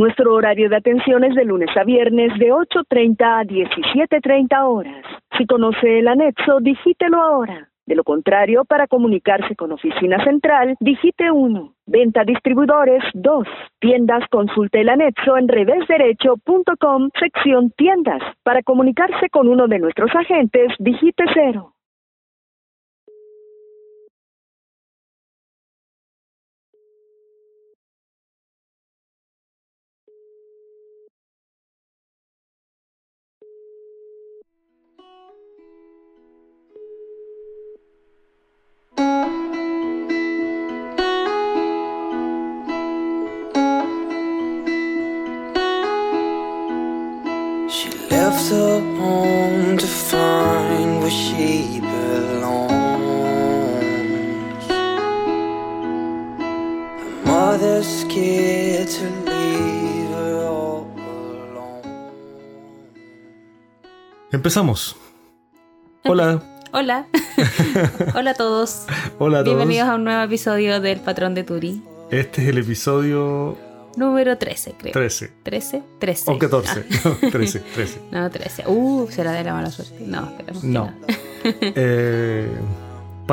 [0.00, 5.04] Nuestro horario de atención es de lunes a viernes de 8.30 a 17.30 horas.
[5.36, 7.68] Si conoce el anexo, digítelo ahora.
[7.84, 11.74] De lo contrario, para comunicarse con Oficina Central, digite 1.
[11.84, 13.46] Venta distribuidores 2.
[13.78, 18.22] Tiendas consulte el anexo en revésderecho.com, sección tiendas.
[18.42, 21.74] Para comunicarse con uno de nuestros agentes, digite 0.
[64.40, 64.96] Empezamos.
[66.04, 66.42] Hola.
[66.72, 67.06] Hola.
[68.14, 68.86] Hola a todos.
[69.18, 69.54] Hola a todos.
[69.54, 71.82] Bienvenidos a un nuevo episodio del Patrón de Turi.
[72.10, 73.58] Este es el episodio
[73.98, 74.92] Número 13, creo.
[74.94, 75.30] 13.
[75.42, 76.30] 13, 13.
[76.30, 76.86] O 14.
[76.90, 77.16] Ah.
[77.22, 78.00] No, 13, 13.
[78.12, 78.64] No, 13.
[78.66, 80.02] Uh, será de la mala suerte.
[80.06, 80.94] No, esperemos que No.
[81.44, 82.48] Eh,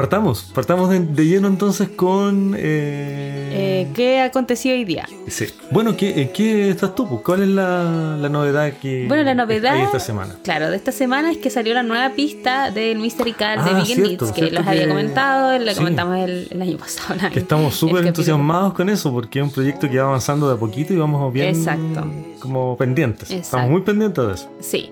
[0.02, 0.44] partamos.
[0.54, 2.54] Partamos de, de lleno entonces con.
[2.56, 3.50] eh,
[3.82, 5.08] Eh, ¿Qué aconteció hoy día?
[5.28, 5.46] sí.
[5.72, 7.08] Bueno, ¿qué, en ¿qué estás tú?
[7.10, 7.22] pues?
[7.26, 10.36] ¿Cuál es la, la novedad que Bueno, la novedad- hay esta semana?
[10.44, 13.84] Claro, de esta semana es que salió la nueva pista del Mystery Car de Ah,
[13.86, 15.76] cierto, Beats, que los había comentado, lo sí.
[15.78, 17.20] comentamos el, el año pasado.
[17.34, 20.58] Que estamos súper entusiasmados con eso porque es un proyecto que va avanzando de a
[20.58, 22.06] poquito y vamos bien Exacto.
[22.40, 23.24] como pendientes.
[23.32, 23.46] Exacto.
[23.46, 24.50] Estamos muy pendientes de eso.
[24.60, 24.92] Sí.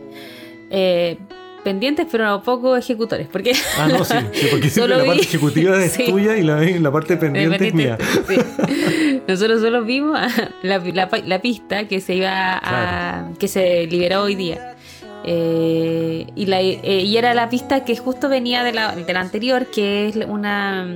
[0.71, 1.17] Eh,
[1.65, 5.83] pendientes, pero poco ejecutores, porque Ah, no, sí, sí, porque siempre la vi- parte ejecutiva
[5.83, 6.05] es Sí.
[6.05, 7.97] tuya y la, la parte pendiente es mía.
[8.29, 8.35] Sí.
[9.27, 10.17] Nosotros solo vimos
[10.63, 12.31] la, la- la pista que se iba
[12.63, 14.71] a, que se liberó hoy día.
[15.27, 19.19] Eh, y, la, eh, y era la pista que justo venía de la, de la
[19.21, 20.87] anterior, que es una.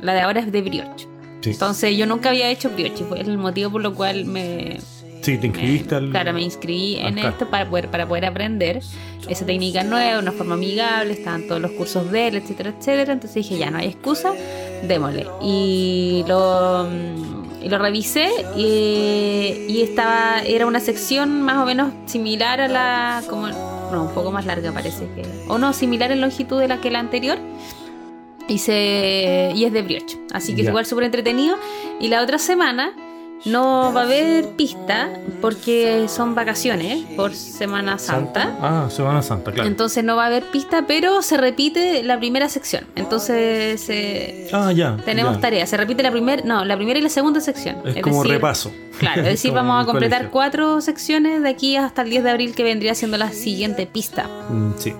[0.00, 1.06] La de ahora es de brioche.
[1.44, 4.78] Entonces yo nunca había hecho brioche, fue el motivo por lo cual me,
[5.26, 6.10] Sí, te inscribiste me- al.
[6.10, 8.80] Claro, me inscribí en esto para poder, para poder aprender
[9.28, 13.12] esa técnica nueva, una forma amigable, estaban todos los cursos de él, etcétera, etcétera.
[13.12, 14.32] Entonces dije, ya no hay excusa,
[14.86, 15.26] démosle.
[15.42, 16.88] Y lo,
[17.62, 23.22] y lo revisé y, y estaba, era una sección más o menos similar a la,
[23.28, 26.80] como, no, un poco más larga parece que, o no, similar en longitud de la
[26.80, 27.38] que la anterior.
[28.48, 30.16] Y, se, y es de brioche.
[30.32, 30.70] Así que es Ya.
[30.70, 31.56] igual súper entretenido.
[32.00, 32.92] Y la otra semana
[33.44, 35.10] no va a haber pista
[35.40, 38.56] porque son vacaciones por Semana Santa.
[38.60, 39.68] Ah, Semana Santa, claro.
[39.68, 42.84] Entonces no va a haber pista, pero se repite la primera sección.
[42.96, 44.96] Entonces eh, ah, ya.
[45.04, 45.40] tenemos ya.
[45.40, 45.66] tarea.
[45.66, 47.76] Se repite la primera, no, la primera y la segunda sección.
[47.84, 48.72] Es, como decir, repaso.
[48.98, 50.32] Claro, es decir, vamos a completar colegio.
[50.32, 54.28] cuatro secciones de aquí hasta el 10 de abril que vendría siendo la siguiente pista.
[54.48, 54.94] Mm, sí.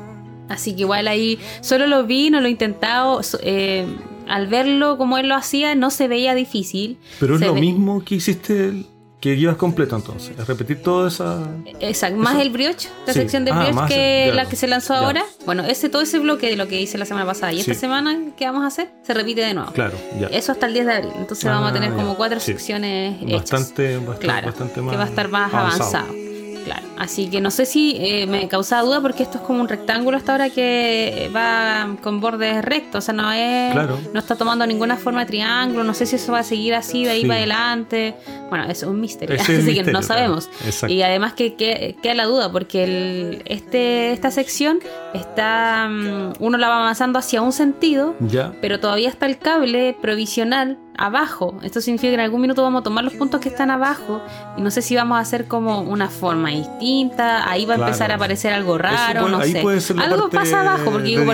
[0.48, 3.20] Así que igual ahí solo lo vi, no lo he intentado.
[3.42, 3.86] eh,
[4.28, 6.98] al verlo como él lo hacía, no se veía difícil.
[7.20, 8.86] Pero es Se lo ve- mismo que hiciste, el-
[9.20, 10.38] que llevas completo entonces.
[10.38, 11.48] Es repetir toda esa.
[11.80, 13.18] Exacto, más Eso- el brioche, la Sí.
[13.20, 14.34] sección de Ah, brioche que el- ya.
[14.44, 15.00] la que se lanzó Ya.
[15.00, 15.24] ahora.
[15.46, 18.16] Bueno, ese todo ese bloque de lo que hice la semana pasada y esta semana
[18.36, 19.72] que vamos a hacer se repite de nuevo.
[19.72, 20.26] Claro, ya.
[20.28, 21.12] Eso hasta el 10 de abril.
[21.18, 22.52] Entonces Ah, vamos a tener como cuatro Sí.
[22.52, 23.50] secciones hechas.
[23.50, 24.90] Bastante, bastante, claro, bastante más.
[24.92, 25.96] que va a estar más avanzado.
[25.96, 26.25] avanzado.
[26.66, 29.68] Claro, así que no sé si eh, me causaba duda porque esto es como un
[29.68, 33.96] rectángulo hasta ahora que va con bordes rectos, o sea, no es Claro.
[34.12, 37.04] no está tomando ninguna forma de triángulo, no sé si eso va a seguir así
[37.04, 37.26] de ahí Sí.
[37.28, 38.14] para adelante.
[38.50, 40.50] Bueno, es un misterio, es así que no sabemos.
[40.88, 44.80] Y además que, que- queda la duda porque el, este esta sección
[45.14, 48.52] está mm, uno la va avanzando hacia un sentido, Ya.
[48.60, 51.58] pero todavía está el cable provisional abajo.
[51.62, 54.22] Esto significa que en algún minuto vamos a tomar los puntos que están abajo
[54.56, 57.48] y no sé si vamos a hacer como una forma distinta.
[57.50, 57.90] Ahí va a Claro.
[57.92, 59.60] empezar a aparecer algo raro, puede- no sé.
[59.62, 61.24] puede ser la algo pasa abajo porque digo.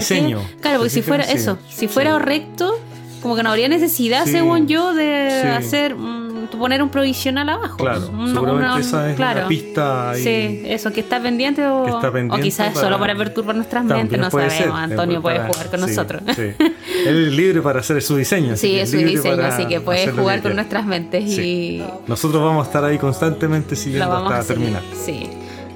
[0.60, 2.22] Claro, porque si fuera eso, si fuera Sí.
[2.24, 2.78] recto,
[3.22, 4.32] como que no habría necesidad, Sí.
[4.32, 5.48] según yo, de Sí.
[5.48, 7.76] hacer mm, poner un provisional abajo.
[7.76, 8.00] Claro.
[8.02, 9.40] Seguramente una- esa es claro.
[9.40, 10.22] una pista ahí.
[10.22, 12.00] Sí, eso, que está pendiente o,
[12.42, 14.54] quizás para- solo para perturbar nuestras mentes, no sabemos.
[14.54, 16.22] ser, Antonio puede jugar con sí, nosotros.
[16.36, 16.42] sí.
[17.06, 18.56] Él es libre para hacer su diseño.
[18.56, 21.40] Sí, es su diseño, así que puede jugar con nuestras mentes Sí.
[21.80, 24.82] y Nosotros vamos a estar ahí constantemente siguiendo hasta terminar.
[24.94, 25.28] Sí.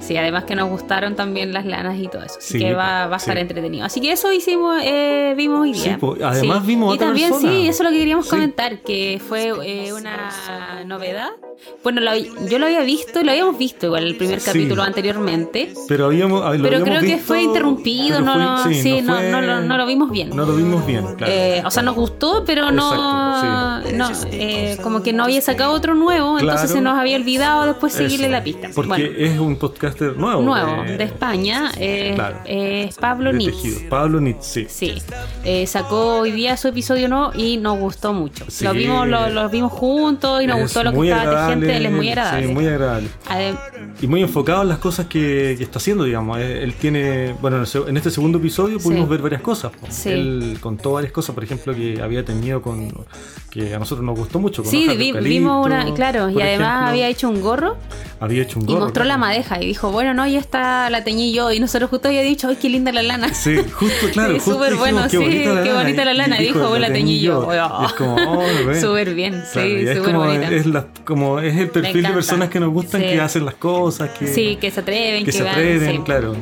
[0.07, 2.35] Sí, además que nos gustaron también las lanas y todo eso.
[2.37, 3.41] Así Sí, que va, va a estar sí.
[3.41, 3.85] entretenido.
[3.85, 5.97] Así que eso hicimos, eh, vimos hoy Sí, día.
[5.97, 7.51] po, además vimos Y otra también, persona.
[7.51, 8.31] sí, eso es lo que queríamos Sí.
[8.31, 11.29] comentar, que fue eh, una novedad.
[11.83, 14.45] Bueno, lo- yo lo había visto, lo habíamos visto igual el primer Sí.
[14.45, 15.73] capítulo anteriormente.
[15.87, 16.41] Pero habíamos.
[16.43, 19.41] lo Pero habíamos creo que visto, fue interrumpido, no, fue- no, sí, no, fue- no
[19.41, 20.29] lo- no lo vimos bien.
[20.35, 21.33] No lo vimos bien, claro.
[21.33, 25.71] Eh, o sea, nos gustó, pero no, Exacto, no eh, como que no había sacado
[25.73, 26.75] otro nuevo, entonces Claro.
[26.75, 28.69] se nos había olvidado después seguirle Eso, la pista.
[28.75, 29.55] Porque Bueno, es un
[29.97, 30.41] podcaster nuevo.
[30.41, 32.37] nuevo, de España, eh, Claro.
[32.45, 33.79] es Pablo tejido.
[33.89, 34.93] Pablo Nitz, sí.
[35.43, 38.45] Eh, sacó hoy día su episodio nuevo y nos gustó mucho.
[38.49, 38.63] Sí.
[38.65, 41.85] Lo vimos, lo, lo vimos juntos y nos Es gustó lo que estaba tejiendo, él
[41.85, 42.47] es muy agradable.
[42.47, 43.07] Sí, muy agradable.
[43.29, 43.57] Adem-
[44.01, 46.37] Y muy enfocado en las cosas que, que está haciendo, digamos.
[46.39, 49.11] Eh, Él tiene, bueno, en este segundo episodio pudimos Sí.
[49.11, 49.71] ver varias cosas.
[49.89, 50.09] Sí.
[50.09, 52.91] Él contó varias cosas, por ejemplo, que había tenido con,
[53.49, 54.61] que a nosotros nos gustó mucho.
[54.63, 56.87] Con Sí, vi- vimos una, claro, y además ejemplo.
[56.89, 57.77] había hecho un gorro
[58.19, 58.85] había hecho un y gorro.
[58.85, 62.07] mostró la madeja y dijo, bueno, no, ya está, la teñí yo y nosotros justo
[62.07, 63.33] había dicho, ay, qué linda la lana.
[63.33, 64.33] Sí, justo, claro.
[64.35, 66.39] Sí, súper bueno, sí, qué bonita la lana.
[66.41, 67.47] Y Dijo, "Oh, la teñí yo".
[67.51, 68.43] Y es como, oh.
[68.79, 70.49] Súper bien, sí, Claro, y es súper bonita.
[70.51, 73.07] Es, la- como es el perfil de personas que nos gustan, Sí.
[73.07, 76.01] que hacen las cosas, que, Sí, que se atreven, que que, se van, atreven, sí.
[76.03, 76.35] claro.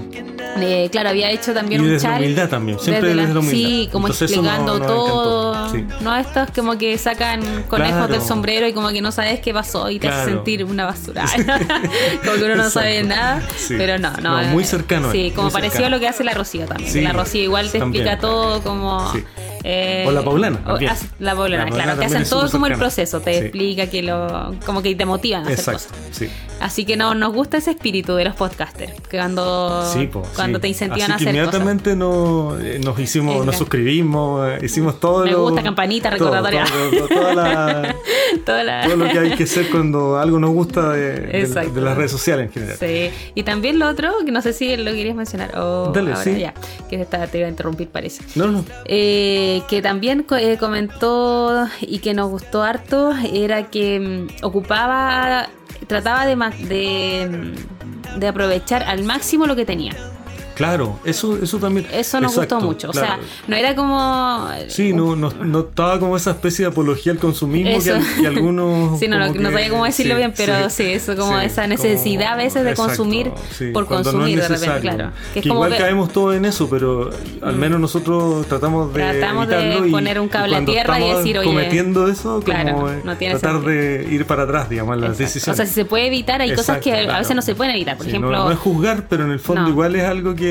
[0.58, 2.22] Eh, claro, había hecho también Y un desde la chal.
[2.24, 3.52] humildad también, siempre desde la humildad.
[3.52, 5.70] Sí, como Entonces explicando nos- nos todo.
[5.72, 5.86] sí.
[6.02, 8.14] No estos como que sacan conejos Claro.
[8.14, 10.32] del sombrero y como que no sabes qué pasó y te hace Claro.
[10.32, 11.26] sentir una basura.
[12.26, 13.16] como que uno no sabe Exacto.
[13.40, 13.48] Nada.
[13.58, 13.76] Sí.
[13.78, 14.42] Pero no, no.
[14.42, 15.96] No, muy eh, cercano Sí, como muy parecido cercano.
[15.96, 16.92] a lo que hace la Rocío también.
[16.92, 18.04] Sí, la Rocío igual te también.
[18.08, 19.12] explica todo como.
[19.14, 19.24] Sí.
[19.68, 20.78] Eh, O la Paulana, o
[21.20, 22.00] La Paulana, La claro.
[22.00, 23.20] Te hacen todo como el proceso.
[23.20, 23.40] Te Sí.
[23.46, 24.54] explica que lo.
[24.66, 25.98] como que te motivan a hacer Exacto, cosas.
[26.12, 26.30] sí.
[26.62, 28.94] Así que no, nos gusta ese espíritu de los podcasters.
[29.10, 31.62] Que cuando, Sí, po, cuando te incentivan Así a que hacer cosas.
[31.62, 36.64] inmediatamente nos, eh, nos hicimos, nos suscribimos, eh, hicimos todo Me lo, gusta, campanita, recordatoria.
[36.66, 37.34] todo, todo,
[38.64, 41.74] la- todo lo que hay que hacer cuando algo nos gusta de, de- Exacto.
[41.74, 42.78] de las redes sociales en general.
[42.80, 43.10] Sí.
[43.36, 45.58] Y también lo otro, que no sé si lo querías mencionar.
[45.58, 46.40] O Dale, ahora sí.
[46.40, 46.54] ya.
[46.90, 48.24] Que esta- te iba a interrumpir, parece.
[48.36, 48.64] No, no.
[48.86, 55.50] Eh, que también eh, comentó y que nos gustó harto era que mm, ocupaba,
[55.88, 59.94] trataba de, mm, de aprovechar al máximo lo que tenía.
[60.56, 61.86] Claro, eso, eso también.
[61.92, 62.90] Eso nos Exacto, gustó mucho.
[62.92, 63.08] claro.
[63.22, 64.48] O sea, no era como.
[64.70, 68.00] Sí, no, no, no estaba como esa especie de apología al consumismo que, Eso.
[68.22, 69.00] que algunos.
[69.00, 71.40] Sí, no, no, como no que- sabía cómo decirlo sí, bien, pero sí, eso como
[71.40, 75.12] sí, esa necesidad a veces de exacto, consumir sí, por consumir de repente, claro.
[75.34, 77.10] Que, como igual que- caemos todos en eso, pero
[77.42, 79.02] al menos nosotros tratamos de.
[79.02, 82.90] Tratamos de y- poner un cable a tierra y decir, oye, cometiendo eso, claro, como
[82.90, 83.72] eh, no tiene tratar sentido.
[83.74, 85.50] de ir para atrás, digamos, las decisiones.
[85.50, 87.20] O sea, si se puede evitar, hay cosas Exacto, que a claro.
[87.20, 87.98] veces no se pueden evitar.
[87.98, 90.45] Por Sí, ejemplo, no, es juzgar, pero en el fondo igual es algo que,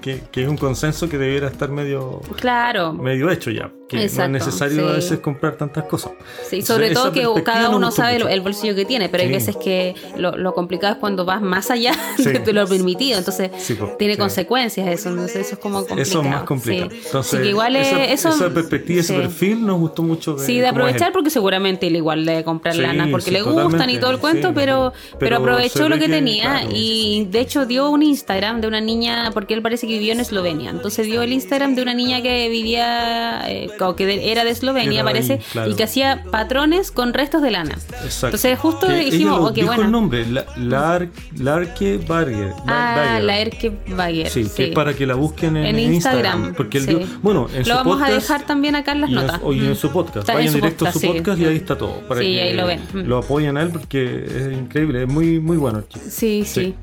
[0.00, 2.92] que, que es un consenso que debiera estar medio, claro.
[2.92, 3.70] medio hecho ya.
[3.88, 4.88] Que Exacto, no es necesario sí.
[4.90, 6.10] a veces comprar tantas cosas.
[6.50, 9.34] Sí, sobre todo que cada uno sabe el, el bolsillo que tiene, pero hay Sí.
[9.34, 12.24] veces que lo, lo complicado es cuando vas más allá Sí.
[12.32, 16.02] de lo permitido, entonces po, tiene consecuencias eso, entonces eso es como complicado.
[16.02, 16.90] Eso es más complicado.
[16.92, 20.34] Entonces, que igual es- esa, eso, esa perspectiva, ese perfil nos gustó mucho.
[20.34, 23.98] De, Sí, de aprovechar porque seguramente él igual de comprar lana porque le gustan y
[23.98, 26.68] todo el cuento, pero, pero, Pero aprovechó ve lo que, que, tenía claro.
[26.72, 30.18] y de hecho dio un Instagram de una niña, porque él parece que vivió en
[30.20, 34.50] Eslovenia, entonces dio el Instagram de una niña que vivía, eh, o que era de
[34.50, 35.70] Eslovenia Era de ahí, parece, claro.
[35.70, 37.74] y que hacía patrones con restos de lana.
[38.04, 38.26] Exacto.
[38.26, 39.84] Entonces justo Que dijimos, qué dijo bueno.
[39.84, 41.08] el nombre, la, Lar-
[41.38, 42.52] Larke Barger.
[42.66, 43.24] Ah, Barger.
[43.24, 44.30] la Erke Baguer.
[44.30, 46.16] Sí, que es para que la busquen en, En Instagram.
[46.26, 46.94] Instagram, Porque él sí.
[46.94, 49.40] dio- bueno, en Lo su vamos a podcast dejar también acá en las en, notas.
[49.44, 49.74] en Mm.
[49.74, 50.16] su podcast.
[50.18, 51.18] Está en Vayan su directo a su podcast, sí.
[51.18, 52.00] podcast y ahí está todo.
[52.08, 52.80] Para Sí, que ahí lo ven.
[52.92, 52.98] Mm.
[53.06, 55.84] Lo apoyen a él porque es increíble, es muy, muy bueno.
[56.08, 56.74] Sí, sí.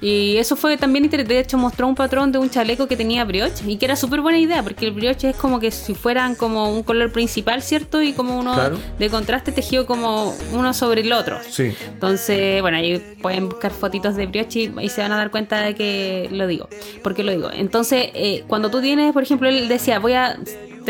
[0.00, 1.34] Y eso fue también interesante.
[1.34, 4.20] De hecho, mostró un patrón de un chaleco que tenía brioche y que era súper
[4.20, 8.02] buena idea porque el brioche es como que si fueran como un color principal, ¿cierto?
[8.02, 8.78] Y como uno Claro.
[8.98, 11.38] de contraste tejido como uno sobre el otro.
[11.48, 11.72] Sí.
[11.92, 15.60] Entonces, bueno, ahí pueden buscar fotitos de brioche y, y se van a dar cuenta
[15.60, 16.68] de que lo digo.
[17.02, 17.50] ¿Por qué lo digo?
[17.52, 20.36] Entonces, eh, cuando tú tienes, por ejemplo, él decía, voy a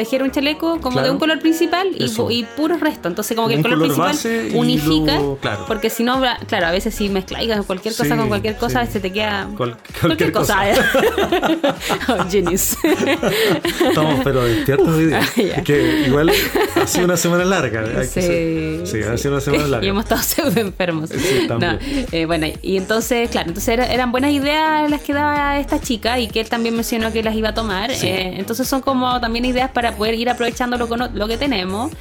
[0.05, 1.07] tejer un chaleco como Claro.
[1.09, 2.27] de un color principal y, Eso.
[2.29, 3.11] pu- y puros restos.
[3.11, 5.19] Entonces, como que el color, color principal unifica.
[5.43, 5.65] claro.
[5.67, 8.93] Porque si no, claro, a veces si mezclas cualquier cosa Sí, con cualquier cosa, sí.
[8.93, 10.59] se te queda Cual- cualquier, cualquier cosa.
[12.09, 12.77] oh, genius.
[13.89, 15.21] Estamos pero despiertos hoy día.
[15.57, 16.31] Ah, que igual
[16.77, 17.81] ha sido una semana larga.
[17.99, 19.87] hay Sí, sí, ha sido una semana larga.
[19.87, 21.11] y hemos estado pseudo enfermos.
[21.59, 21.79] No,
[22.13, 26.19] eh, bueno, y entonces, claro, entonces era- eran buenas ideas las que daba esta chica
[26.21, 27.91] y que él también mencionó que las iba a tomar.
[27.91, 31.93] Eh, entonces son como también ideas para poder ir aprovechando lo, que tenemos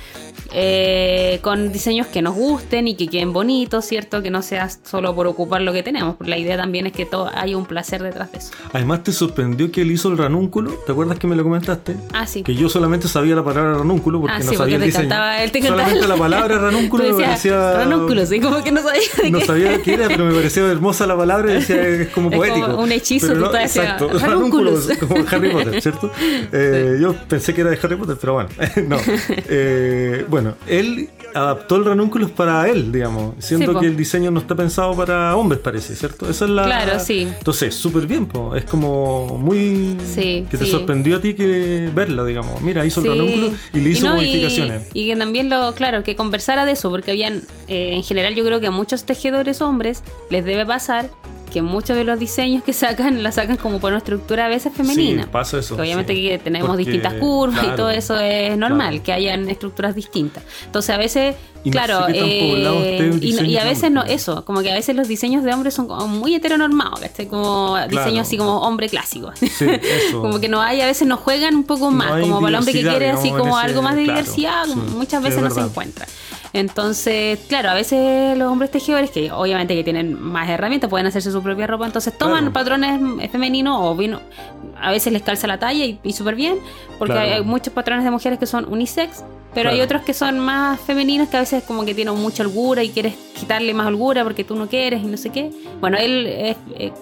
[0.53, 4.21] eh, con diseños que nos gusten y que queden bonitos, ¿cierto?
[4.21, 7.05] Que no sea solo por ocupar lo que tenemos, porque la idea también es que
[7.05, 8.51] todo haya un placer detrás de eso.
[8.73, 10.71] Además, ¿te sorprendió que él hizo el ranúnculo?
[10.85, 11.95] ¿Te acuerdas que me lo comentaste?
[12.13, 12.43] Ah, sí.
[12.43, 14.85] Que yo solamente sabía la palabra ranúnculo porque Ah, no sí, sabía porque el te
[14.87, 15.09] diseño.
[15.09, 17.73] cantaba- él te solamente la palabra ranúnculo Tú me parecía...
[17.73, 19.45] ranúnculo, sí, como que no sabía de No qué.
[19.45, 22.37] sabía qué era, pero me parecía hermosa la palabra y decía es como Es como
[22.37, 22.77] poético.
[22.81, 24.97] un hechizo, Pero tú no, estás exacto, diciendo, ranúnculos, ranúnculos.
[25.09, 26.11] como Harry Potter, ¿cierto?
[26.51, 28.49] Eh, Yo pensé que era de Harry Potter, pero bueno,
[28.87, 28.97] no.
[29.47, 34.39] Eh, bueno, él adaptó el ranúnculos para él, digamos, siendo Sí, que el diseño no
[34.39, 36.29] está pensado para hombres, parece, ¿cierto?
[36.29, 36.63] Esa es la...
[36.65, 37.27] Claro, sí.
[37.37, 38.55] Entonces, súper bien, po.
[38.55, 39.95] es como muy...
[40.03, 40.71] Sí, que te sí.
[40.71, 42.61] sorprendió a ti que verla, digamos.
[42.61, 44.87] Mira, hizo el ranúnculo y le hizo no, y- modificaciones.
[44.93, 48.43] Y, que también lo, claro, que conversara de eso, porque habían, eh, en general yo
[48.43, 51.09] creo que a muchos tejedores hombres les debe pasar
[51.49, 54.71] que muchos de los diseños que sacan la sacan como por una estructura a veces
[54.73, 55.23] femenina.
[55.23, 55.75] Sí, pasa eso.
[55.75, 56.27] Que obviamente sí.
[56.27, 59.03] que tenemos Porque, distintas curvas y claro, todo eso es normal, claro.
[59.03, 60.43] que hayan estructuras distintas.
[60.65, 64.45] Entonces a veces, Y no claro, sé eh, y, no- y a veces no, eso,
[64.45, 67.27] como que a veces los diseños de hombres son como muy heteronormados, ¿cachai?
[67.27, 69.31] Como diseños así como hombre clásico.
[69.35, 69.65] Sí,
[70.07, 70.21] eso.
[70.21, 72.73] como que no hay, a veces nos juegan un poco más, como para el hombre
[72.73, 75.43] que quiere así como ese- algo más de claro, diversidad, sí, muchas sí, veces es
[75.43, 76.05] no se encuentra.
[76.53, 81.31] Entonces, claro, a veces los hombres tejedores, que obviamente que tienen más herramientas, pueden hacerse
[81.31, 82.53] su propia ropa, entonces toman Claro.
[82.53, 84.17] patrones eh, femeninos o bien,
[84.81, 86.55] a veces les calza la talla y, y súper bien,
[86.97, 87.35] porque Claro.
[87.35, 91.29] hay muchos patrones de mujeres que son unisex, pero hay otros que son más femeninos
[91.29, 94.55] que a veces como que tienen mucha holgura y quieres quitarle más holgura porque tú
[94.55, 95.51] no quieres y no sé qué.
[95.79, 96.55] Bueno, él eh,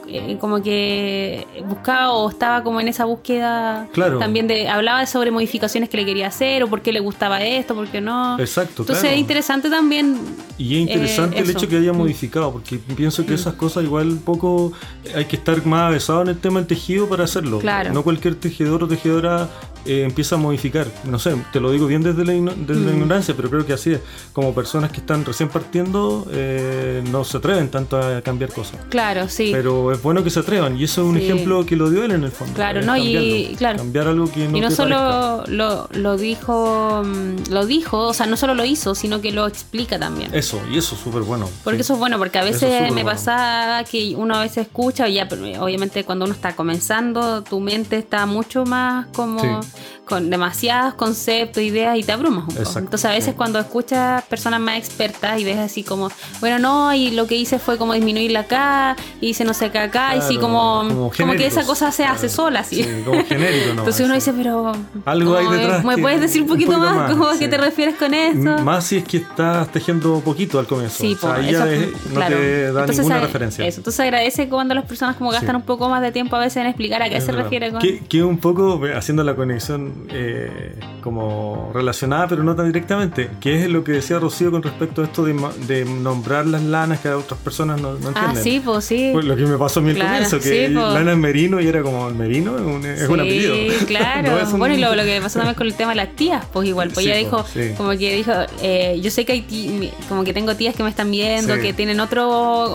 [0.07, 4.19] eh, como que buscaba o estaba como en esa búsqueda Claro.
[4.19, 7.75] también de hablaba sobre modificaciones que le quería hacer o por qué le gustaba esto,
[7.75, 8.39] por qué no.
[8.39, 9.15] Exacto, Entonces claro.
[9.15, 10.17] es interesante también
[10.57, 11.57] Y es interesante Eh, el eso.
[11.59, 11.97] hecho que haya Mm.
[11.97, 14.71] modificado, porque pienso que esas cosas igual un poco
[15.15, 17.59] hay que estar más avesado en el tema del tejido para hacerlo.
[17.59, 17.91] Claro.
[17.93, 19.49] No cualquier tejedor o tejedora
[19.85, 20.85] eh, empieza a modificar.
[21.05, 22.95] No sé, te lo digo bien desde la, desde la Mm.
[22.95, 24.01] ignorancia, pero creo que así es.
[24.33, 28.79] Como personas que están recién partiendo, eh, no se atreven tanto a cambiar cosas.
[28.89, 29.49] Claro, sí.
[29.53, 31.23] Pero es bueno que se atrevan, y eso es un Sí.
[31.25, 32.53] ejemplo que lo dio él en el fondo.
[32.53, 33.77] Claro, no, y- claro.
[33.77, 38.13] Cambiar algo que no y no te solo lo, lo dijo, mm, lo dijo, o
[38.13, 40.33] sea, no solo lo hizo, sino que lo explica también.
[40.33, 41.49] Eso, y eso es súper bueno.
[41.63, 41.81] Porque sí.
[41.81, 43.09] eso es bueno, porque a es veces me bueno.
[43.11, 47.59] pasa que uno a veces escucha, y ya, pero obviamente cuando uno está comenzando, tu
[47.59, 49.69] mente está mucho más como Sí.
[50.07, 52.59] Con demasiados conceptos, ideas y te abrumas un poco.
[52.59, 53.35] Exacto, Entonces a veces sí.
[53.37, 56.09] cuando escuchas personas más expertas y ves así como,
[56.39, 59.79] bueno, no, y lo que hice fue como disminuirla acá, y hice no sé qué
[59.79, 62.33] acá, y sí como, como como, que esa cosa se hace Claro.
[62.35, 62.83] sola, así.
[62.83, 63.79] Sí, como genérico, ¿no?
[63.81, 64.71] Entonces uno dice, pero...
[65.05, 67.11] Algo hay ¿cómo me- detrás ¿Me que- puedes decir un un poquito, más?
[67.11, 67.39] ¿Cómo sí.
[67.39, 68.63] que te refieres con eso?
[68.63, 70.97] Más si es que estás tejiendo poquito al comienzo.
[70.99, 72.37] Sí, o sea, ahí eso, ya es- no claro.
[72.37, 73.65] te da Entonces, ninguna referencia.
[73.67, 76.57] Eso, entonces agradece cuando las personas como gastan un poco más de tiempo a veces
[76.57, 77.43] en explicar a qué Es se verdad.
[77.43, 77.81] refiere con...
[77.81, 83.63] Que, que un poco haciendo la conexión eh, como relacionada, pero no tan directamente, que
[83.63, 87.17] es lo que decía Rocío con respecto a esto de, nombrar las lanas que a
[87.17, 88.43] otras personas no, no ah, entienden.
[88.43, 89.09] sí, pues sí.
[89.13, 90.81] Pues lo que me pasó a mí al comienzo, que sí, po.
[90.81, 93.55] lana es merino y era como merino, es un, es un apellido.
[93.55, 94.31] Sí, claro.
[94.31, 96.15] No es un- Bueno, y lo, lo que pasó también con el tema de las
[96.15, 97.73] tías, pues igual, pues Sí, ella po, dijo, sí.
[97.77, 100.89] como que dijo, eh, yo sé que hay tí- como que tengo tías que me
[100.89, 101.61] están viendo, Sí.
[101.61, 102.27] que tienen otro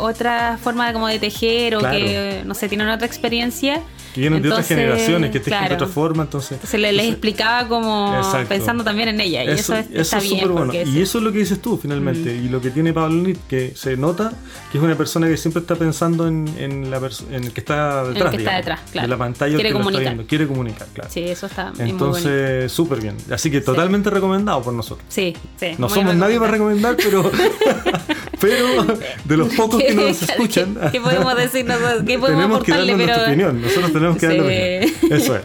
[0.02, 1.96] otra forma de como de tejer o Claro.
[1.98, 3.80] que, no sé, tienen otra experiencia.
[4.14, 5.74] Que vienen de otras Entonces, generaciones, que tejen de claro.
[5.84, 6.52] otra forma, entonces...
[6.52, 8.48] Entonces le, les explicaba como Exacto.
[8.48, 10.40] pensando también en ella, y eso, es- está es bien.
[10.40, 10.74] súper bueno.
[10.74, 12.34] Y es- eso es lo que dices tú finalmente.
[12.34, 14.32] Y lo que tiene Pablo Nit, que se nota
[14.70, 16.98] que es una persona que siempre está pensando en, en la
[17.30, 18.30] en el que está detrás.
[18.30, 19.06] que está detrás, claro.
[19.08, 20.14] De la pantalla Quiere que lo está comunicar.
[20.14, 20.26] viendo.
[20.28, 21.10] Quiere comunicar, claro.
[21.12, 21.72] Sí, eso está.
[21.78, 23.16] Entonces, súper bien.
[23.30, 25.04] Así que totalmente recomendado por nosotros.
[25.08, 25.72] Sí, sí.
[25.78, 27.30] No somos nadie para recomendar, pero,
[28.40, 28.66] pero
[29.24, 32.02] de los pocos que nos ¿Qué- escuchan, ¿Qué, podemos decir nosotros?
[32.06, 33.62] ¿Qué podemos tenemos que darnos nuestra Pero opinión.
[33.62, 34.36] Nosotros tenemos que Sí.
[34.36, 35.20] darle opinión.
[35.20, 35.42] Eso es.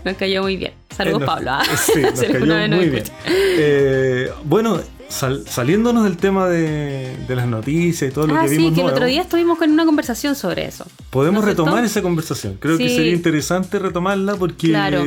[0.04, 0.72] nos cayó muy bien.
[0.96, 1.50] Saludos, Eh, nos- Pablo.
[1.52, 1.62] ah.
[1.76, 3.04] Sí, nos Si cayó nos muy bien.
[3.28, 8.48] Eh, bueno, sal- saliéndonos del tema de, de las noticias y todo lo Ah, que
[8.48, 10.86] sí, vimos que el nuevo, otro día estuvimos con una conversación sobre eso.
[11.10, 12.56] podemos ¿No retomar esa conversación.
[12.60, 12.96] Creo que Sí.
[12.96, 15.04] sería interesante retomarla porque Claro.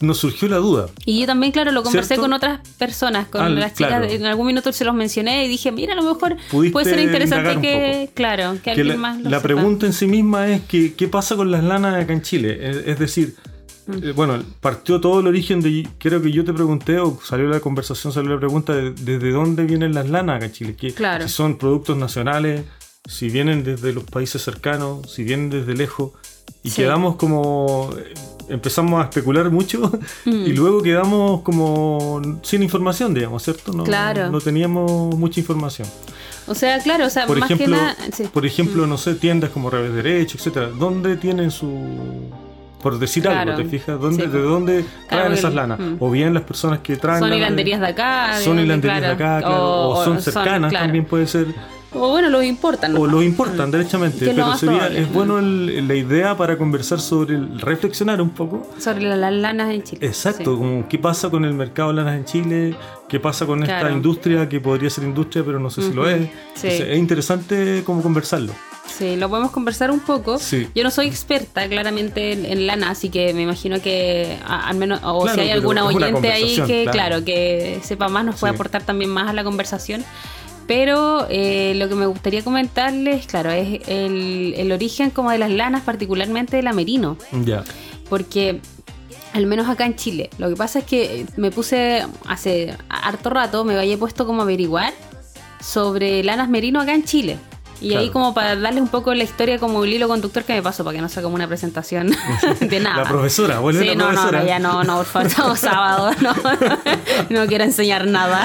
[0.00, 0.86] Nos surgió la duda.
[1.04, 2.22] Y yo también, claro, lo conversé ¿Cierto?
[2.22, 3.88] con otras personas, con Ah, las chicas.
[3.88, 4.04] claro.
[4.06, 6.36] En algún minuto se los mencioné y dije, mira, a lo mejor
[6.72, 9.42] puede ser interesante que, claro, que Que alguien la, más lo la sepa.
[9.42, 12.58] pregunta en sí misma es que, qué pasa con las lanas acá en Chile.
[12.60, 13.34] Es, es decir,
[13.86, 14.04] Mm.
[14.04, 17.60] eh, bueno, partió todo el origen de, creo que yo te pregunté o salió la
[17.60, 20.76] conversación, salió la pregunta de desde dónde vienen las lanas acá en Chile.
[20.76, 21.26] Que, Claro.
[21.26, 22.64] Si son productos nacionales,
[23.08, 26.12] si vienen desde los países cercanos, si vienen desde lejos.
[26.62, 26.82] Y Sí.
[26.82, 27.88] quedamos como...
[28.48, 29.90] Empezamos a especular mucho
[30.24, 30.30] Mm.
[30.46, 33.72] y luego quedamos como sin información, digamos, ¿cierto?
[33.72, 34.30] No, Claro.
[34.30, 35.86] no teníamos mucha información.
[36.46, 37.96] O sea, claro, o sea, Por más ejemplo, que nada.
[38.12, 38.24] sí.
[38.32, 38.88] por ejemplo, Mm.
[38.88, 41.70] no sé, tiendas como Revés Derecho, etcétera, ¿dónde tienen su
[42.82, 43.52] por decir Claro.
[43.52, 44.00] algo, ¿te fijas?
[44.00, 45.80] ¿Dónde, Sí, ¿De dónde traen porque- esas lanas?
[45.80, 45.96] mm.
[45.98, 48.38] O bien las personas que traen Son hilanderías de acá.
[48.40, 49.36] Son de- hilanderías de claro.
[49.36, 50.84] acá, claro, o, son cercanas claro.
[50.86, 51.46] también puede ser.
[51.94, 52.92] O bueno, los importan.
[52.92, 53.12] O nomás.
[53.12, 53.72] lo importan Mm.
[53.72, 55.00] derechamente, pero sería, probable.
[55.00, 58.66] es bueno el- la idea para conversar sobre, el- reflexionar un poco.
[58.78, 60.06] Sobre la- las lanas en Chile.
[60.06, 60.58] Exacto, Sí.
[60.58, 62.76] como qué pasa con el mercado de lanas en Chile,
[63.08, 63.94] qué pasa con esta Claro.
[63.94, 66.20] industria que podría ser industria, pero no sé si lo es.
[66.54, 66.66] Sí.
[66.66, 68.52] Entonces, es interesante como conversarlo.
[68.86, 70.38] Sí, lo podemos conversar un poco.
[70.38, 70.66] Sí.
[70.74, 74.76] Yo no soy experta claramente en, en lana, así que me imagino que a- al
[74.76, 76.90] menos, o Claro, si hay alguna oyente ahí que, claro.
[76.92, 77.24] claro.
[77.24, 78.56] que sepa más, nos puede Sí.
[78.56, 80.04] aportar también más a la conversación.
[80.68, 85.50] Pero eh, lo que me gustaría comentarles, claro, es el, el origen como de las
[85.50, 87.16] lanas, particularmente de la merino.
[87.44, 87.64] Ya.
[88.10, 88.60] Porque
[89.32, 93.64] al menos acá en Chile, lo que pasa es que me puse hace harto rato,
[93.64, 94.92] me había puesto como a averiguar
[95.60, 97.38] sobre lanas merino acá en Chile.
[97.80, 98.02] Y Claro.
[98.04, 100.82] ahí como para darles un poco la historia como el hilo conductor que me pasó,
[100.84, 102.10] para que no sea como una presentación
[102.60, 103.04] de nada.
[103.04, 104.40] La profesora, vuelve Sí, la no, no, profesora.
[104.40, 106.34] no, ya no, no, por favor, estamos sábado, no,
[107.30, 108.44] no quiero enseñar nada.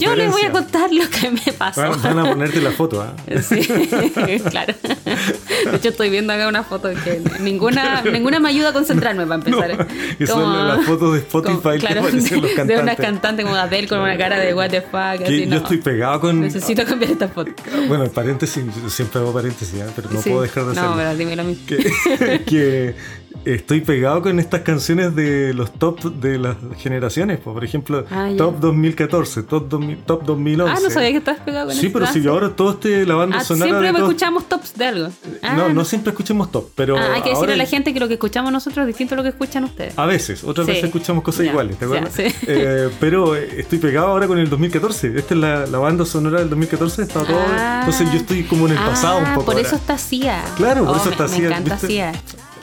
[0.00, 1.82] Yo les voy a contar lo que me pasó.
[2.02, 3.14] Van, a ponerte la foto, ¿ah?
[3.42, 3.60] Sí,
[4.50, 4.74] claro.
[4.82, 9.36] De hecho, estoy viendo acá una foto que ninguna, ninguna me ayuda a concentrarme para
[9.36, 9.86] empezar.
[9.86, 9.86] No,
[10.18, 12.96] y son las fotos de Spotify que aparecen los De una cantantes.
[12.96, 15.18] cantante como Adele con una cara de what the fuck.
[15.18, 15.56] Que así, yo no.
[15.56, 16.40] estoy pegado con.
[16.40, 17.50] Necesito cambiar esta foto.
[17.86, 19.90] Bueno, paréntesis, yo siempre hago paréntesis, ¿ah?
[19.94, 20.30] pero no Sí.
[20.30, 20.90] puedo dejar de hacerlo.
[20.90, 21.64] No, pero dime lo mismo.
[21.66, 22.94] que, que
[23.54, 27.38] estoy pegado con estas canciones de los top de las generaciones.
[27.38, 28.30] Por ejemplo, Ah.
[28.36, 30.74] Top 2014, Top, 2000, top 2011.
[30.76, 31.92] Ah, no sabía que estabas pegado con Sí, eso.
[31.92, 34.74] pero Ah, si yo ahora todo este, la banda Ah, sonora siempre me escuchamos tops
[34.74, 35.08] de algo.
[35.42, 38.00] Ah, No, no siempre escuchemos top, pero Ah, hay que decirle a la gente que
[38.00, 39.98] lo que escuchamos nosotros es distinto a lo que escuchan ustedes.
[39.98, 40.72] A veces, otras Sí.
[40.72, 42.12] veces escuchamos cosas iguales, ¿te acuerdas?
[42.14, 42.24] sí.
[42.46, 45.16] Eh, pero eh, estoy pegado ahora con el 2014.
[45.16, 47.02] Esta es la, la banda sonora del 2014.
[47.02, 47.78] Está todo, Ah.
[47.80, 49.46] entonces yo estoy como en el pasado un poco.
[49.46, 49.66] Por ahora.
[49.66, 50.44] eso está CIA.
[50.56, 51.86] Claro, por Oh, eso me- está Me CIA, encanta ¿viste?
[51.86, 52.12] CIA.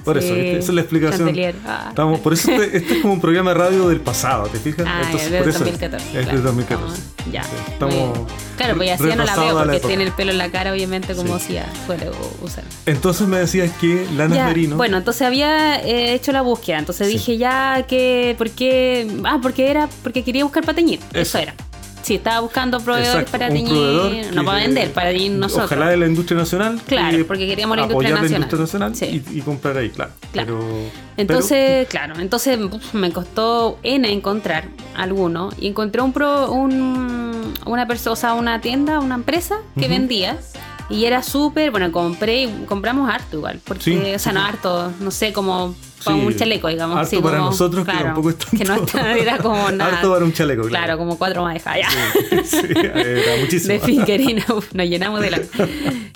[0.05, 0.57] Por eso, Sí, ¿viste?
[0.59, 1.35] esa es la explicación.
[1.65, 1.88] Ah.
[1.89, 4.85] Estamos, por eso este, este es como un programa de radio del pasado, ¿te fijas?
[4.88, 6.05] Ah, Entonces, es del por eso 2014.
[6.05, 6.31] Es claro.
[6.31, 7.01] del 2014.
[7.01, 7.41] Estamos- ya.
[7.74, 8.19] Estamos.
[8.55, 11.15] Claro, pues ya no la veo la porque tiene el pelo en la cara, obviamente,
[11.15, 11.45] como Sí.
[11.47, 12.63] CIA suele usar.
[12.85, 14.77] Entonces me decías que Lana Ya, Merino.
[14.77, 16.77] Bueno, entonces había eh, hecho la búsqueda.
[16.77, 17.13] Entonces Sí.
[17.13, 18.35] dije ya que.
[18.38, 19.07] ¿Por qué?
[19.25, 19.89] Ah, porque era.
[20.03, 21.00] Porque quería buscar para teñir.
[21.12, 21.38] Eso, Eso.
[21.39, 21.55] era.
[22.05, 23.67] Sí, estaba buscando proveedores Exacto, para teñir.
[23.67, 25.65] proveedor No para vender, para teñir nosotros.
[25.71, 26.79] Ojalá de la industria nacional.
[26.85, 28.29] Claro, que porque queríamos la industria nacional.
[28.31, 29.24] la industria nacional Sí.
[29.31, 30.12] y, y comprar ahí, claro.
[30.31, 30.59] Claro.
[30.59, 32.59] Pero, Entonces, claro, entonces
[32.93, 38.62] me costó N encontrar alguno y encontré un pro, un, una persona, o sea, una
[38.62, 40.38] tienda, una empresa que vendía
[40.91, 44.41] y era súper, bueno, compré y compramos harto igual, porque, Sí, o sea, sí, no
[44.45, 45.74] harto, no sé, como
[46.13, 46.97] Sí, un chaleco, digamos.
[46.97, 48.57] harto para como- nosotros, que tampoco es tanto.
[48.57, 49.95] Que no está- era como nada.
[49.97, 50.85] Harto para un chaleco, claro.
[50.85, 51.89] Claro, como cuatro más ya.
[52.43, 53.74] Sí, era muchísimo.
[53.74, 55.39] De fingerina, uf, nos llenamos de la.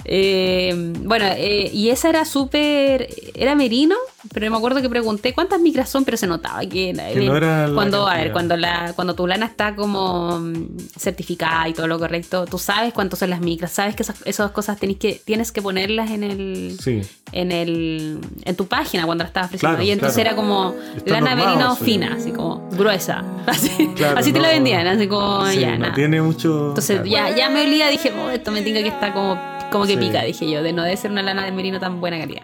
[0.05, 3.07] Eh, bueno, eh, y esa era súper.
[3.35, 3.95] Era merino,
[4.33, 7.69] pero me acuerdo que pregunté cuántas micras son, pero se notaba que, Que no era
[7.73, 11.99] cuando, a ver, cuando, la, cuando tu lana está como mm, certificada y todo lo
[11.99, 15.51] correcto, tú sabes cuántos son las micras, sabes que esas, esas cosas tenés que, tienes
[15.51, 16.77] que ponerlas en el.
[16.81, 17.01] Sí.
[17.31, 19.77] En el en tu página cuando la estabas ofreciendo.
[19.77, 20.29] Claro, y entonces claro.
[20.29, 21.83] era como Está lana merino eso.
[21.83, 23.23] fina, así como gruesa.
[23.47, 25.93] Así, Claro, así te la vendían, así como Sí, ya, no nada.
[25.95, 26.69] tiene mucho.
[26.69, 29.39] Entonces ya, ya me olía, dije, oh, esto me tinca que está como,
[29.71, 29.97] como que Sí.
[29.97, 32.43] pica, dije yo, de no debe ser una lana de merino tan buena calidad.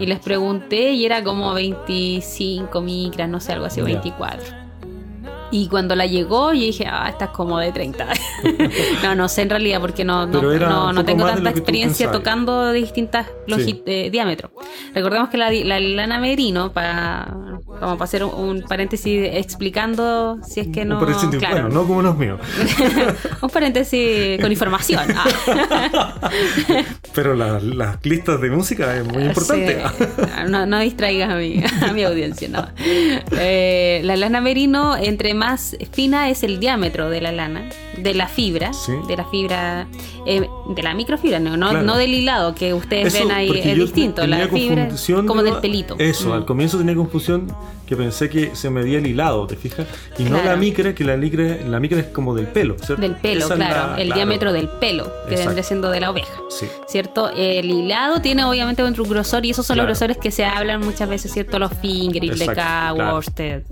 [0.00, 3.84] Y les pregunté y era como 25 micras, no sé, algo así, Ya.
[3.86, 4.61] 24.
[5.52, 8.06] Y cuando la llegó, yo dije, ah, esta es como de 30.
[9.02, 12.72] no, no sé en realidad, porque no, no, era no, tengo tanta experiencia tocando de
[12.72, 13.26] distintas
[13.86, 14.50] eh, diámetros.
[14.94, 17.34] Recordemos que la, la lana merino, para,
[17.66, 20.94] como para hacer un, un paréntesis explicando si es que no.
[20.94, 21.54] Un paréntesis, claro.
[21.54, 22.40] bueno, no como los míos.
[23.42, 25.04] un paréntesis con información.
[25.14, 26.30] Ah.
[27.14, 29.82] Pero la- las listas de música es muy importante.
[29.98, 30.04] Sí.
[30.48, 32.66] No, no distraigas a mi, a mi audiencia, no.
[33.32, 35.41] Eh, la lana merino, entre más
[35.92, 38.92] fina es el diámetro de la lana, de la fibra, Sí.
[39.08, 39.86] de la fibra,
[40.26, 41.84] eh, de la microfibra, no, no, Claro.
[41.84, 44.26] no del hilado que ustedes Eso, ven ahí, es distinto.
[44.26, 44.88] La fibra
[45.26, 45.96] como del pelito.
[45.98, 46.32] Eso, Mm.
[46.32, 47.52] al comienzo tenía confusión
[47.86, 49.86] que pensé que se medía el hilado, ¿te fijas?
[50.18, 53.02] Y no la micra, que la micra, la micra es como del pelo, ¿cierto?
[53.02, 53.92] Del pelo, Esa claro.
[53.92, 54.18] la- el claro.
[54.18, 55.48] diámetro del pelo, que Exacto.
[55.48, 56.32] vendría siendo de la oveja.
[56.48, 56.66] Sí.
[56.86, 57.30] ¿Cierto?
[57.36, 61.08] El hilado tiene obviamente un grosor y esos son los grosores que se hablan muchas
[61.08, 61.58] veces, ¿cierto?
[61.58, 63.14] Los finger, el Exacto, DK, claro.
[63.14, 63.62] worsted.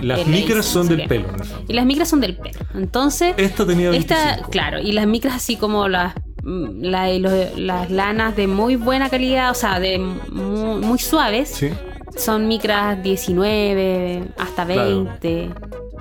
[0.00, 1.26] Las micras son del pelo.
[1.68, 2.58] Y las micras son del pelo.
[2.74, 4.50] Entonces, Esta tenía esta, 25.
[4.50, 9.10] claro, y las micras así como las mm, la- los- las lanas de muy buena
[9.10, 11.68] calidad, o sea, de muy, muy suaves, Sí.
[12.16, 15.04] son micras 19 hasta Claro.
[15.04, 15.50] 20.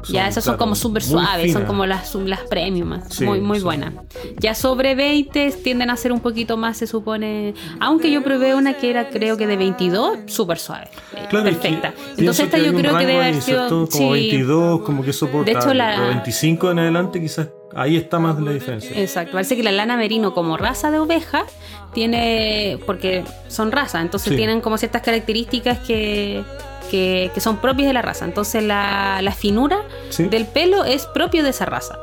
[0.08, 1.68] ya esas son claro, como súper suaves, son finas.
[1.68, 3.66] como las, las premium, Sí, muy, muy sí.
[3.66, 3.94] buenas.
[4.40, 7.54] Ya sobre 20 tienden a ser un poquito más, se supone.
[7.82, 10.88] Aunque yo probé una que era, creo que de 22, súper suave.
[11.30, 11.94] Claro, perfecta.
[12.18, 13.68] Entonces, esta yo creo que debe haber sido.
[13.68, 15.52] Como sí, 22, como que soporta.
[15.52, 18.92] De hecho, la- Pero 25 en adelante, quizás ahí está más la diferencia.
[19.00, 21.46] Exacto, parece que la lana merino como raza de oveja
[21.94, 24.36] tiene, porque son razas, entonces Sí.
[24.38, 26.44] tienen como ciertas características que,
[26.92, 28.26] que, que son propias de la raza.
[28.26, 29.80] Entonces la, la finura
[30.10, 30.26] Sí.
[30.28, 31.98] del pelo es propio de esa raza.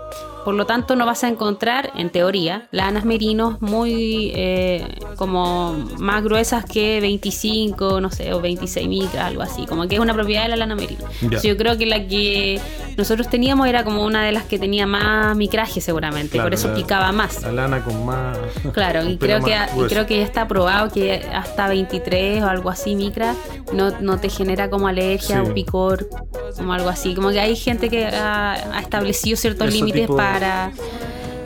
[0.47, 6.23] Por lo tanto, no vas a encontrar, en teoría, lanas merinos muy eh, como más
[6.23, 9.67] gruesas que 25, no sé, o 26 micras, algo así.
[9.67, 10.77] Como que es una propiedad de la lana.
[11.21, 12.61] Entonces, yo creo que la que
[12.97, 16.69] nosotros teníamos era como una de las que tenía más micraje seguramente, Claro, por eso
[16.69, 17.43] la- picaba más.
[17.43, 18.39] La lana con más.
[18.73, 22.71] Claro, y creo, que, y creo que ya está probado que hasta 23 o algo
[22.71, 23.35] así micra
[23.73, 25.51] no, no te genera como alergia Sí.
[25.51, 26.09] o picor,
[26.57, 27.15] como algo así.
[27.17, 30.17] Como que hay gente que ha, ha establecido ciertos límites tipo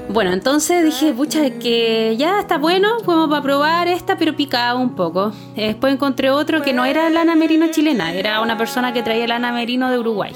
[0.09, 4.97] Bueno, entonces dije, pucha, que ya está bueno, fuimos para probar esta, pero picaba un
[4.97, 5.33] poco.
[5.55, 9.53] Después encontré otro que no era lana merino chilena, era una persona que traía lana
[9.53, 10.33] merino de Uruguay.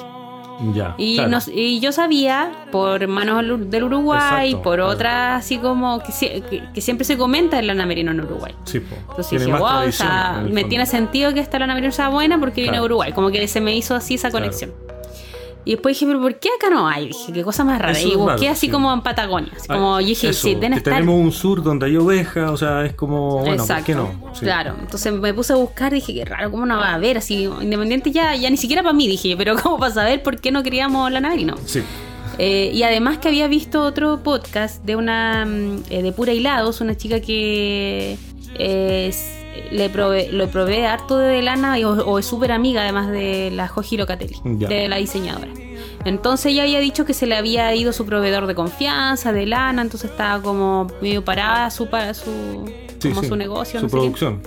[0.73, 0.95] Ya.
[0.97, 1.31] Y, claro.
[1.31, 4.91] nos- y yo sabía, por manos del- Uruguay, Exacto, por claro.
[4.93, 8.55] otras así como que, sie- que- que siempre se comenta el lana merino en Uruguay.
[8.63, 8.95] Sí, po.
[8.95, 10.69] Entonces Tiene dije, wow, o sea, me fondo.
[10.69, 12.85] tiene sentido que esta lana merino sea buena porque viene de Claro.
[12.95, 13.13] Uruguay.
[13.13, 14.45] Como que se me hizo así esa Claro.
[14.45, 14.71] conexión.
[15.65, 17.07] Y después dije, pero ¿por qué acá no hay?
[17.09, 17.93] Dije, qué cosa más rara.
[17.93, 18.73] Eso y busqué raro, así sí.
[18.73, 19.51] como en Patagonia.
[19.57, 20.95] Así Ah, como yo dije, eso, sí, deben que estar.
[20.95, 23.75] Tenemos un sur donde hay ovejas, o sea, es como, bueno, Exacto.
[23.77, 24.35] ¿por qué no?
[24.35, 24.41] Sí.
[24.45, 27.19] Claro, entonces me puse a buscar y dije, qué raro, ¿cómo no va a haber?
[27.19, 30.51] Así, independiente ya, ya ni siquiera para mí, dije, pero ¿cómo para saber por qué
[30.51, 31.57] no queríamos lana merino?
[31.65, 31.83] Sí.
[32.39, 36.81] Eh, y además que había visto otro podcast de una mm, eh, de Pura Hilados,
[36.81, 38.19] una chica que
[38.59, 42.83] eh, es- le probé, lo probé harto de lana y, o, o es súper amiga
[42.83, 45.53] además de la Joji Locatelli, de la diseñadora.
[46.05, 49.83] Entonces ella había dicho que se le había ido su proveedor de confianza, de lana,
[49.83, 52.31] entonces estaba como medio parada su, para su,
[52.99, 53.29] Sí, como sí.
[53.29, 54.43] su negocio, Su no sé qué producción.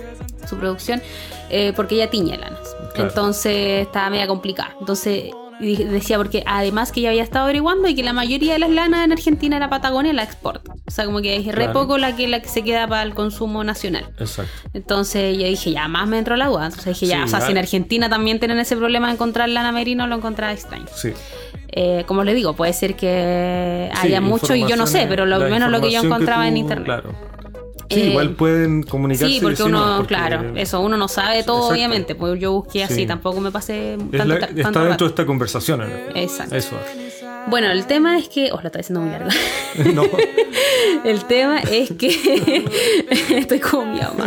[0.48, 1.02] su producción,
[1.50, 2.76] eh, porque ella tiñe lanas.
[2.94, 3.08] Claro.
[3.10, 4.74] Entonces estaba media complicada.
[4.80, 8.58] Entonces y decía, porque además que ella había estado averiguando y que la mayoría de
[8.60, 10.72] las lanas en Argentina, la Patagonia, la exporta.
[10.86, 13.14] O sea, como que es re poco la que, la que se queda para el
[13.14, 14.08] consumo nacional.
[14.18, 14.52] Exacto.
[14.72, 16.66] Entonces yo dije, ya más me entró la duda.
[16.66, 17.46] Entonces dije, ya, Sí, o sea, ya.
[17.46, 20.86] si en Argentina también tienen ese problema de encontrar lana merino, lo encontraba extraño.
[20.94, 21.12] Sí.
[21.70, 25.26] Eh, como les digo, puede ser que Sí, haya mucho y yo no sé, pero
[25.26, 26.84] lo menos lo que yo encontraba en tú- internet.
[26.86, 27.14] Claro.
[27.90, 29.32] Sí, Eh, igual pueden comunicarse.
[29.34, 31.74] Sí, porque uno, porque claro, eso, uno no sabe todo, Exacto.
[31.74, 32.14] obviamente.
[32.14, 33.06] Pues yo busqué así, Sí.
[33.06, 35.04] tampoco me pasé es tanto, la- ta- está tanto dentro rato.
[35.04, 35.80] de esta conversación.
[35.82, 36.12] el fondo.
[36.20, 36.56] Exacto.
[36.56, 36.76] Eso.
[37.46, 38.50] Bueno, el tema es que.
[38.52, 39.30] Oh, lo está diciendo muy largo.
[39.94, 40.02] no,
[41.04, 42.64] el tema es que.
[43.38, 44.22] Estoy como mi amado.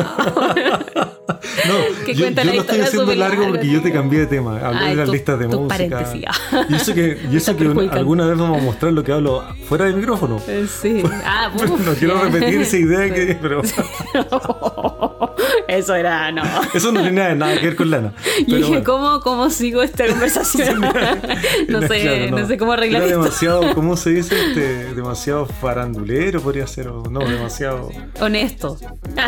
[1.67, 4.27] no Que yo, cuenta yo la lo estoy haciendo largo porque yo te cambié de
[4.27, 4.59] tema.
[4.59, 5.67] Hablé de las listas de música.
[5.67, 6.23] paréntesis,
[6.69, 7.97] Y eso que, y eso que perjudicando.
[7.99, 10.39] alguna vez vamos a mostrar lo que hablo fuera del micrófono.
[10.81, 11.03] Sí.
[11.25, 13.37] Ah, uf, no quiero repetir esa idea que.
[13.41, 13.61] Pero
[15.67, 16.43] Eso era, no.
[16.73, 18.13] eso no tiene nada, que ver con lana.
[18.39, 18.83] Y dije, bueno.
[18.83, 20.81] ¿cómo, ¿cómo sigo esta conversación?
[20.81, 22.47] no, sé, Claro, no.
[22.47, 23.23] sé cómo arreglar Era esto.
[23.23, 24.35] demasiado, ¿cómo se dice?
[24.49, 27.89] Este, demasiado farandulero podría ser, o no, demasiado.
[28.19, 28.77] Honesto.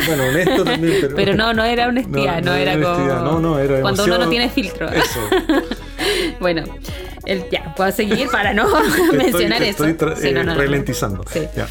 [0.08, 1.16] Bueno, honesto también, pero.
[1.24, 2.88] Pero no, no era honestidad, no, era como.
[2.88, 4.90] honestidad, No, no, era Cuando uno demasiado- no tiene filtro.
[4.90, 5.20] Eso.
[6.40, 6.64] Bueno,
[7.26, 8.68] el, ya, puedo seguir para no
[9.12, 10.06] Te mencionar estoy, eso.
[10.06, 10.60] Estoy Sí, no, eh, no, no, no.
[10.62, 11.24] ralentizando.
[11.32, 11.42] Sí.
[11.56, 11.68] Ya.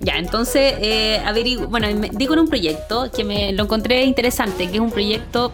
[0.00, 1.20] Ya, entonces, eh,
[1.68, 5.52] bueno, me di con un proyecto que me lo encontré interesante, que es un proyecto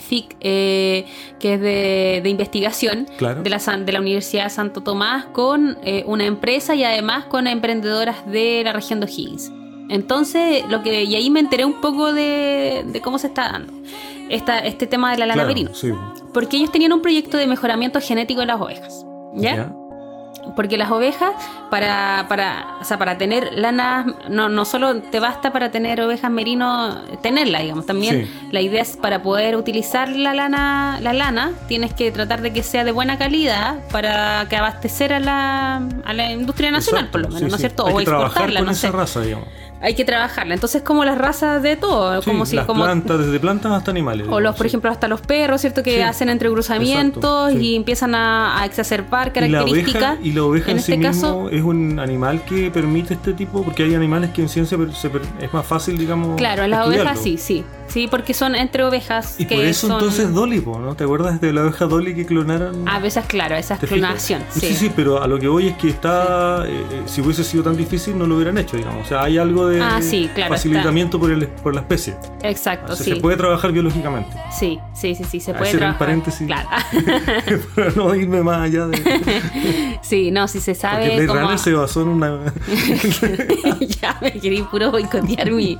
[0.00, 1.04] FIC, eh,
[1.38, 3.42] que es de, de investigación Claro.
[3.42, 7.24] de, la, San- de la Universidad de Santo Tomás con eh, una empresa y además
[7.26, 9.50] con emprendedoras de la región de O'Higgins.
[9.88, 13.72] Entonces, lo que, y ahí me enteré un poco de, de cómo se está dando
[14.30, 15.92] esta, este tema de la lana Claro, sí.
[16.32, 19.04] Porque ellos tenían un proyecto de mejoramiento genético de las ovejas.
[19.34, 19.74] ¿Ya?
[20.56, 21.32] Porque las ovejas,
[21.70, 26.30] para, para, o sea, para tener lanas, no, no solo te basta para tener ovejas
[26.30, 27.86] merino, tenerla, digamos.
[27.86, 28.48] También Sí.
[28.50, 32.62] la idea es para poder utilizar la lana, la lana, tienes que tratar de que
[32.62, 37.20] sea de buena calidad para que abastecer a la, a la industria nacional, Exacto, por
[37.22, 37.60] lo menos, sí, ¿no es sí.
[37.60, 37.86] cierto?
[37.86, 38.92] Hay o que exportarla, con no esa sé.
[38.92, 39.48] raza, digamos.
[39.82, 40.54] Hay que trabajarla.
[40.54, 43.90] Entonces, como las razas de todo, Sí, como si las como plantas, desde plantas hasta
[43.90, 44.28] animales.
[44.30, 44.68] o los, por sí.
[44.68, 45.82] ejemplo, hasta los perros, ¿cierto?
[45.82, 46.00] Que Sí.
[46.02, 50.02] hacen entrecruzamientos Exacto, y empiezan a, a exacerbar Y la características.
[50.18, 53.14] oveja, y la oveja en, en sí este mismo caso, es un animal que permite
[53.14, 56.36] este tipo, porque hay animales que en ciencia se es más fácil, digamos.
[56.36, 57.64] claro, las ovejas sí, sí.
[57.92, 59.34] Sí, porque son entre ovejas.
[59.38, 59.96] Y que por eso son...
[59.98, 60.94] entonces Dolly, ¿no?
[60.94, 62.88] ¿Te acuerdas de la oveja Dolly que clonaron?
[62.88, 64.42] A veces, claro, esa es clonación.
[64.50, 64.60] Sí.
[64.60, 64.74] Sí.
[64.74, 66.64] sí, pero a lo que voy es que está.
[66.66, 69.04] eh, eh, si hubiese sido tan difícil, no lo hubieran hecho, digamos.
[69.04, 72.14] O sea, hay algo de Ah, sí, claro, facilitamiento por, el, por la especie.
[72.42, 73.10] Exacto, O sea, sí.
[73.14, 74.30] Se puede trabajar biológicamente.
[74.58, 75.98] Sí, sí, sí, sí, se Ah, puede el trabajar.
[75.98, 76.46] paréntesis.
[76.46, 76.68] Claro.
[77.74, 79.98] Para no irme más allá de.
[80.02, 81.40] sí, no, si se Porque sabe cómo...
[81.40, 82.38] Runner se basó en una.
[84.00, 85.78] ya me quería puro boicotear mi,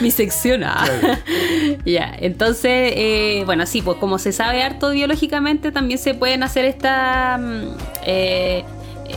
[0.00, 0.37] mi sección.
[0.42, 0.92] Claro.
[1.84, 6.64] ya, entonces, eh, bueno, sí, pues como se sabe harto biológicamente, también se pueden hacer
[6.64, 8.64] esta, mm, eh,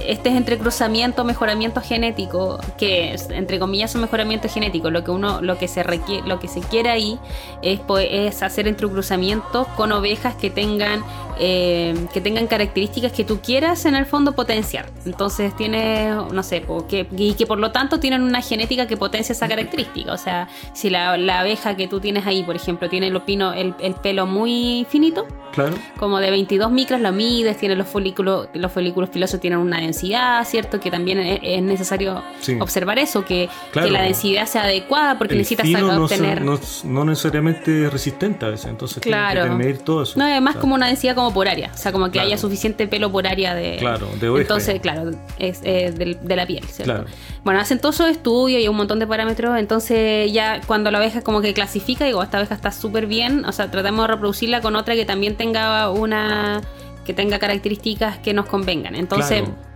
[0.08, 4.90] este entrecruzamiento, mejoramiento genético, que es, entre comillas, un mejoramiento genético.
[4.90, 7.20] Lo que uno, lo que se requiere, lo que se quiere ahí
[7.62, 11.04] es, pues, es hacer entrecruzamientos con ovejas que tengan,
[11.40, 14.90] eh, que tengan características que tú quieras en el fondo potenciar.
[15.06, 19.34] Entonces tiene, no sé, que, y que por lo tanto tienen una genética que potencia
[19.34, 20.14] esa característica.
[20.14, 23.54] O sea, si la, la abeja que tú tienes ahí, por ejemplo, tiene el, opino,
[23.54, 25.76] el, el pelo muy finito, Claro.
[25.98, 30.46] como de 22 micras lo mides, tiene los folículos, los folículos pilosos tienen una densidad,
[30.46, 30.80] ¿cierto?
[30.80, 32.58] Que también es, es necesario Sí.
[32.62, 33.88] observar eso, que, Claro.
[33.88, 36.42] que la densidad sea adecuada porque El necesitas no, se- obtener...
[36.42, 39.42] no, no necesariamente es resistente a veces, entonces Claro.
[39.42, 40.18] tienes que medir todo eso.
[40.18, 42.28] No, además como una densidad como por área, o sea, como que Claro.
[42.28, 43.78] haya suficiente pelo por área de...
[43.78, 44.42] Claro, de oveja.
[44.42, 46.84] Entonces, claro, es eh, de, la piel, ¿cierto?
[46.94, 47.06] Claro.
[47.44, 51.22] Bueno, hacen todos esos estudios y un montón de parámetros, entonces ya cuando la abeja
[51.22, 54.76] como que clasifica, digo, esta abeja está súper bien, o sea, tratamos de reproducirla con
[54.76, 56.62] otra que también tenga una...
[57.06, 58.96] que tenga características que nos convengan.
[58.96, 59.42] Entonces...
[59.44, 59.72] Claro.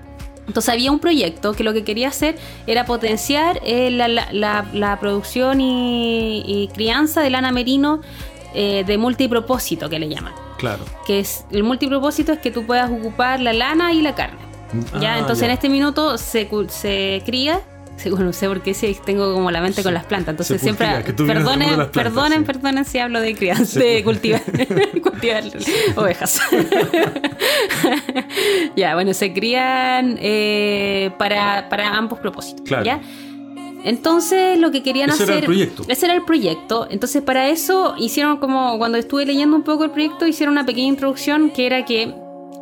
[0.47, 2.35] Entonces había un proyecto que lo que quería hacer
[2.67, 8.01] era potenciar eh, la, la- la- la producción y, y crianza de lana merino
[8.55, 10.33] eh, de multipropósito, que le llaman.
[10.57, 10.83] Claro.
[11.05, 14.39] Que es el multipropósito es que tú puedas ocupar la lana y la carne.
[15.01, 15.45] ya, Ah, entonces ya.
[15.47, 17.61] en este minuto se, se cría.
[17.97, 20.33] Según no sé por qué sí, tengo como la mente con las plantas.
[20.33, 20.87] Entonces siempre.
[21.15, 22.45] Perdonen, plantas, perdonen, sí.
[22.45, 24.39] perdonen si hablo de crianza, de cultiva.
[24.39, 25.43] cultivar, cultivar
[25.95, 26.41] ovejas.
[28.75, 32.63] ya, bueno, se crían eh, para, para ambos propósitos.
[32.67, 32.83] Claro.
[32.83, 32.99] ¿ya?
[33.85, 35.29] Entonces lo que querían Ese hacer.
[35.35, 35.83] era el proyecto.
[35.87, 36.87] Ese era el proyecto.
[36.89, 38.77] Entonces, para eso hicieron como.
[38.77, 42.13] Cuando estuve leyendo un poco el proyecto, hicieron una pequeña introducción que era que.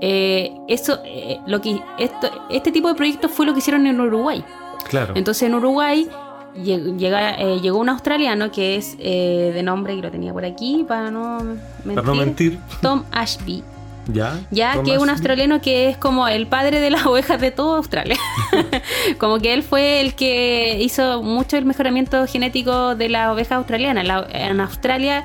[0.01, 3.99] eh, eso, eh, lo que esto, este tipo de proyectos fue lo que hicieron en
[4.01, 4.43] Uruguay.
[4.89, 5.13] Claro.
[5.15, 6.09] Entonces en Uruguay
[6.57, 10.43] lle- llega, eh, llegó un australiano que es eh, de nombre, que lo tenía por
[10.43, 13.63] aquí para no mentir, Para no mentir, Tom Ashby.
[14.07, 14.39] Ya.
[14.51, 17.51] Ya Thomas- que es un australiano que es como el padre de las ovejas de
[17.51, 18.17] toda Australia.
[19.17, 24.05] como que él fue el que hizo mucho el mejoramiento genético de las ovejas australianas.
[24.05, 25.23] La- en Australia,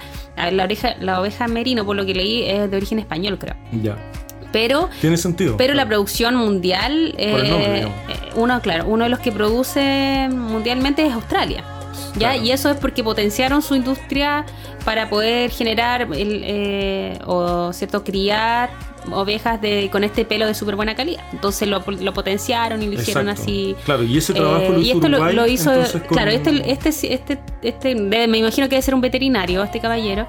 [0.51, 3.55] la, oreja, la oveja merino, por lo que leí, es de origen español, creo.
[3.83, 3.97] Ya.
[4.51, 5.57] Pero Tiene sentido.
[5.59, 11.05] pero la producción mundial, nombre, eh, eh, uno, claro, uno de los que produce mundialmente
[11.07, 11.65] es Australia.
[12.15, 12.31] ¿Ya?
[12.33, 12.43] Claro.
[12.45, 14.45] Y eso es porque potenciaron su industria
[14.85, 18.71] para poder generar el, eh, o cierto criar
[19.11, 21.23] ovejas de, con este pelo de súper buena calidad.
[21.33, 23.75] Entonces lo, lo potenciaron y lo hicieron así.
[23.85, 26.09] Claro, y ese trabajo Eh, lo y hizo esto lo- Uruguay, lo, hizo, entonces, con-
[26.17, 30.27] claro, este, este, este, este, me imagino que debe ser un veterinario, este caballero.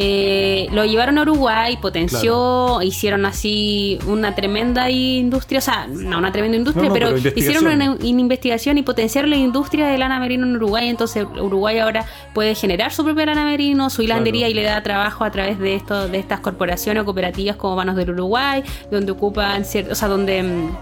[0.00, 6.30] Eh, lo llevaron a Uruguay, potenció, hicieron así una tremenda industria, o sea, no una
[6.30, 10.20] tremenda industria, No, no, pero, hicieron una, una investigación y potenciaron la industria de lana
[10.20, 14.52] merino en Uruguay, entonces Uruguay ahora puede generar su propia lana merino, su hilandería Claro.
[14.52, 17.96] y le da trabajo a través de esto, de estas corporaciones o cooperativas como Manos
[17.96, 20.76] del Uruguay, donde ocupan cierto, o sea, donde mm,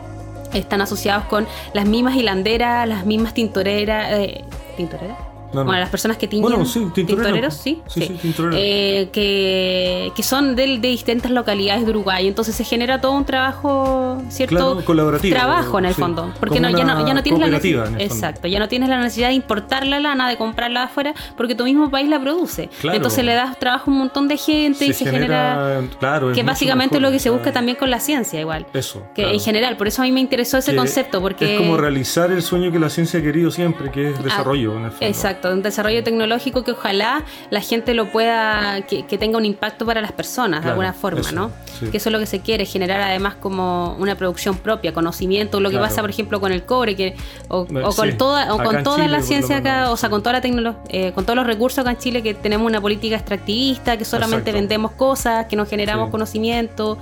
[0.53, 4.45] están asociados con las mismas hilanderas, las mismas tintoreras, eh,
[4.77, 5.36] tintoreras.
[5.53, 5.65] No, no.
[5.67, 7.25] Bueno, las personas que tiñen Bueno, sí, tintorero.
[7.25, 8.57] tintoreros, sí, Sí, sí, tintorero.
[8.59, 12.27] Eh, que, que son de, de distintas localidades de Uruguay.
[12.27, 16.33] Entonces se genera todo un trabajo, cierto Claro, colaborativo, trabajo en el fondo.
[16.41, 18.01] Porque no, ya, no, ya no tienes la necesidad.
[18.01, 21.55] Exacto, ya no tienes la necesidad de importar la lana, de comprarla de afuera, porque
[21.55, 22.69] tu mismo país la produce.
[22.81, 22.97] Claro.
[22.97, 25.81] Entonces le das trabajo a un montón de gente y se genera.
[25.99, 28.67] claro, es que mucho básicamente es lo que se busca también con la ciencia, igual.
[28.73, 29.03] Eso.
[29.15, 29.35] Que claro.
[29.35, 31.55] en general, por eso a mí me interesó ese Que concepto, porque.
[31.55, 34.77] Es como realizar el sueño que la ciencia ha querido siempre, que es Ah, desarrollo,
[34.77, 35.07] en el fondo.
[35.07, 39.85] Exacto, un desarrollo tecnológico que ojalá la gente lo pueda, que, que tenga un impacto
[39.87, 41.51] para las personas de alguna forma, eso, ¿no?
[41.79, 41.87] sí.
[41.91, 45.69] Que eso es lo que se quiere, generar además como una producción propia, conocimiento, lo
[45.71, 45.89] que Claro.
[45.89, 47.17] pasa por ejemplo con el cobre, que,
[47.49, 50.09] o, Eh, o con toda, o acá con toda Chile, la ciencia acá, o sea,
[50.11, 53.17] con toda la tecnología, con todos los recursos acá en Chile que tenemos una política
[53.17, 54.59] extractivista, que solamente Exacto.
[54.61, 56.11] vendemos cosas, que no generamos Sí.
[56.13, 56.99] conocimiento.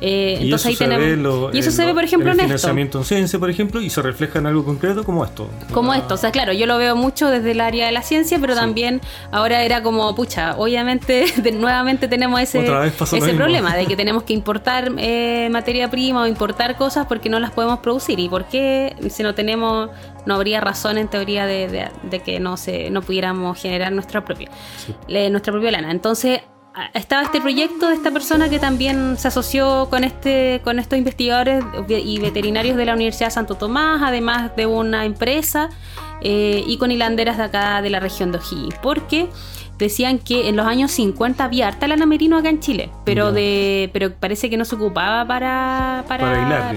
[0.00, 1.06] Eh, Y entonces eso ahí se tenemos.
[1.06, 2.48] ve en lo- y eso en se lo- ve, por ejemplo, en el esto.
[2.48, 5.48] financiamiento en ciencia, por ejemplo, y se refleja en algo concreto como esto.
[5.72, 8.02] Como Ah, esto, o sea, claro, yo lo veo mucho desde el área de la
[8.02, 8.60] ciencia, pero Sí.
[8.60, 9.00] también
[9.32, 14.34] ahora era como, pucha, obviamente de- nuevamente tenemos ese, ese problema de que tenemos que
[14.34, 18.20] importar eh, materia prima o importar cosas porque no las podemos producir.
[18.20, 19.88] ¿Y por qué si no tenemos,
[20.26, 24.24] no habría razón en teoría de, de- de que no, se, no pudiéramos generar nuestra
[24.24, 24.50] propia,
[24.84, 24.94] Sí.
[25.08, 25.90] le- nuestra propia lana?
[25.90, 26.40] Entonces
[26.94, 31.64] estaba este proyecto de esta persona que también se asoció con este con estos investigadores
[31.88, 35.70] y veterinarios de la Universidad de Santo Tomás, además de una empresa
[36.20, 39.28] eh, y con hilanderas de acá de la región de O'Higgins, porque
[39.78, 43.90] decían que en los años 50 había harta lana merino acá en Chile, pero de
[43.92, 46.24] pero parece que no se ocupaba para para,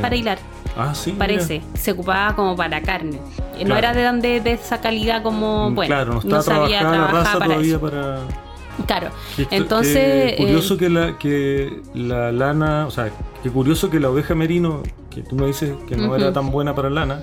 [0.02, 1.12] Para hilar, para Ah, sí.
[1.12, 1.20] mira.
[1.26, 3.20] parece, se ocupaba como para carne.
[3.66, 7.46] No era de donde de esa calidad como bueno, claro, no la trabajado raza para
[7.46, 7.82] todavía eso.
[7.82, 8.49] para.
[8.86, 9.10] Claro.
[9.38, 13.10] Esto- Entonces, qué curioso eh, que la que la lana, o sea,
[13.44, 16.76] qué curioso que la oveja merino, que tú me dices que no era tan buena
[16.76, 17.22] para lana,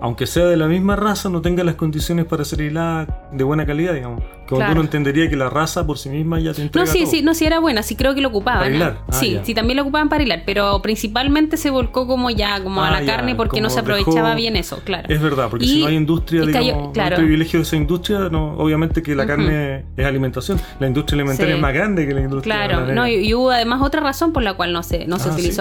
[0.00, 3.64] aunque sea de la misma raza, no tenga las condiciones para ser hilada de buena
[3.64, 4.22] calidad, digamos.
[4.46, 4.72] Como Claro.
[4.72, 7.10] tú no entendería que la raza por sí misma ya te entrega No, sí, todo.
[7.10, 8.60] sí, no, sí era buena, sí creo que lo ocupaban.
[8.64, 8.98] Para hilar.
[9.08, 9.44] Ah, sí, ya.
[9.44, 12.90] sí, también lo ocupaban para hilar, pero principalmente se volcó como ya, como a Ah,
[12.90, 15.08] la ya, carne porque no se aprovechaba dejó- bien eso, claro.
[15.08, 17.16] Es verdad, porque Y- si no hay industria, cayó- digamos, no claro.
[17.16, 20.60] hay privilegio de esa industria, no, obviamente que la carne es alimentación.
[20.78, 21.56] La industria alimentaria Sí.
[21.56, 24.42] es más grande que la industria Claro, no, y, y hubo además otra razón por
[24.42, 25.53] la cual no se, no se Ah, utilizó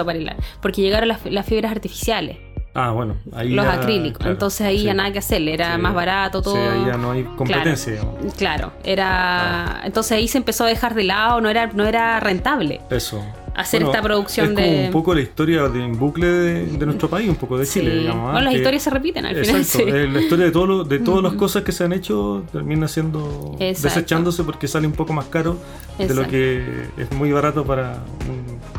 [0.61, 2.37] porque llegaron las, las fibras artificiales,
[2.75, 4.85] Ah, bueno, ahí los ya, acrílicos, claro, entonces ahí sí.
[4.85, 5.81] ya nada que hacerle, era Sí.
[5.83, 6.55] más barato todo.
[6.55, 8.01] Sí, ahí ya no hay competencia.
[8.35, 12.81] Claro, era entonces ahí se empezó a dejar de lado, no era no era rentable.
[12.89, 13.23] Eso.
[13.55, 16.85] Hacer esta producción es como de- un poco la historia de en bucle de, de
[16.87, 17.97] nuestro país, un poco de Chile, Sí.
[17.99, 18.29] digamos.
[18.29, 18.31] ¿ah?
[18.31, 19.61] Bueno, las Que- historias se repiten al final.
[19.61, 22.87] Exacto, la historia de, todo lo- de todas las cosas que se han hecho termina
[22.87, 23.89] siendo Exacto.
[23.99, 25.57] desechándose porque sale un poco más caro
[25.99, 26.63] de lo que
[26.97, 28.72] es muy barato para un-.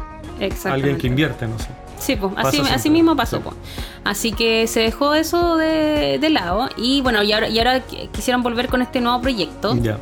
[0.64, 1.68] Alguien que invierte, no sé.
[1.98, 3.36] Sí, pues así, mismo pasó.
[3.38, 3.42] Sí.
[3.44, 3.56] pues.
[4.04, 8.10] Así que se dejó eso de, de lado y bueno, y ahora, y ahora qu-
[8.10, 9.96] quisieron volver con este nuevo proyecto Ya.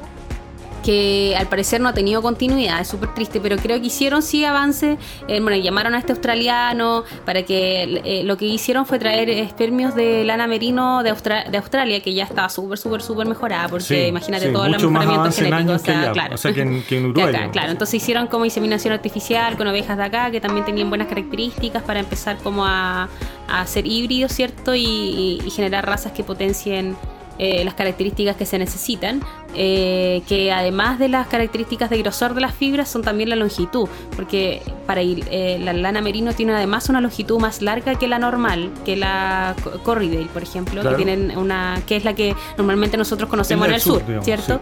[0.82, 4.44] Que al parecer no ha tenido continuidad, es súper triste, pero creo que hicieron sí
[4.44, 4.98] avance.
[5.28, 9.94] Eh, bueno, llamaron a este australiano para que eh, lo que hicieron fue traer espermios
[9.94, 13.84] de lana merino de, Austra- de Australia, que ya estaba súper, súper, súper mejorada, porque
[13.84, 15.70] Sí, imagínate sí, en genéticos.
[15.70, 16.34] años que o sea, allá, claro.
[16.34, 19.66] o sea, que en- que en Uruguay, acá, claro, entonces hicieron como inseminación artificial con
[19.68, 23.08] ovejas de acá, que también tenían buenas características para empezar como a,
[23.48, 24.74] a hacer híbridos, ¿cierto?
[24.74, 26.96] Y, y- y generar razas que potencien
[27.38, 29.20] eh, las características que se necesitan,
[29.54, 33.88] eh, que además de las características de grosor de las fibras son también la longitud,
[34.16, 38.18] porque para il- eh, la lana merino tiene además una longitud más larga que la
[38.18, 40.96] normal, que la co- Corriedale, por ejemplo, Claro.
[40.96, 44.24] que tienen una que es la que normalmente nosotros conocemos en el sur, sur, digamos,
[44.24, 44.60] ¿cierto?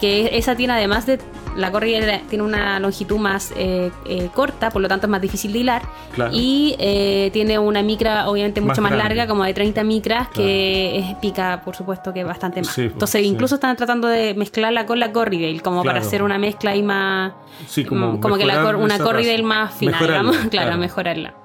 [0.00, 1.18] Que esa tiene además de
[1.56, 5.52] la Corriedale tiene una longitud más eh, eh, corta, por lo tanto es más difícil
[5.52, 5.82] de hilar
[6.14, 6.30] Claro.
[6.34, 11.16] y eh, tiene una micra obviamente mucho más, larga, como de 30 micras, que es,
[11.16, 12.74] pica por supuesto que bastante más.
[12.74, 13.26] Sí, pues, Entonces sí.
[13.26, 17.32] incluso están tratando de mezclarla con la Corriedale, como para hacer una mezcla ahí más...
[17.66, 19.42] Sí, como, como que la, una raza.
[19.42, 21.41] más fina, Mejorarla, digamos, claro, mejorarla.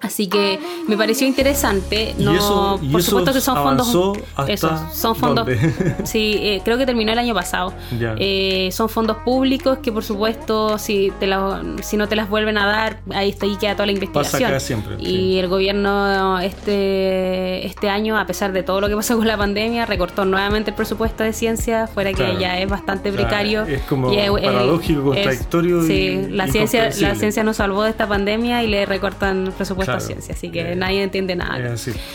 [0.00, 0.58] Así que
[0.88, 2.14] me pareció interesante.
[2.18, 4.18] No, eso- por supuesto que son fondos.
[4.48, 5.46] Eso, son fondos.
[6.04, 7.74] Sí, eh, creo que terminó el año pasado.
[8.18, 12.56] Eh, son fondos públicos que, por supuesto, si, te la- si no te las vuelven
[12.56, 14.50] a dar, ahí está ahí queda toda la Pasa investigación.
[14.50, 14.96] acá siempre.
[15.00, 15.38] Y sí.
[15.38, 19.84] el gobierno este, este año, a pesar de todo lo que pasó con la pandemia,
[19.86, 23.64] recortó nuevamente el presupuesto de ciencia, fuera que ya es bastante precario.
[23.64, 27.90] es como es- paradójico, es- contradictorio sí, y la ciencia, la ciencia nos salvó de
[27.90, 30.04] esta pandemia y le recortan el presupuesto Claro.
[30.04, 31.56] a ciencia, así que Eh, nadie entiende nada.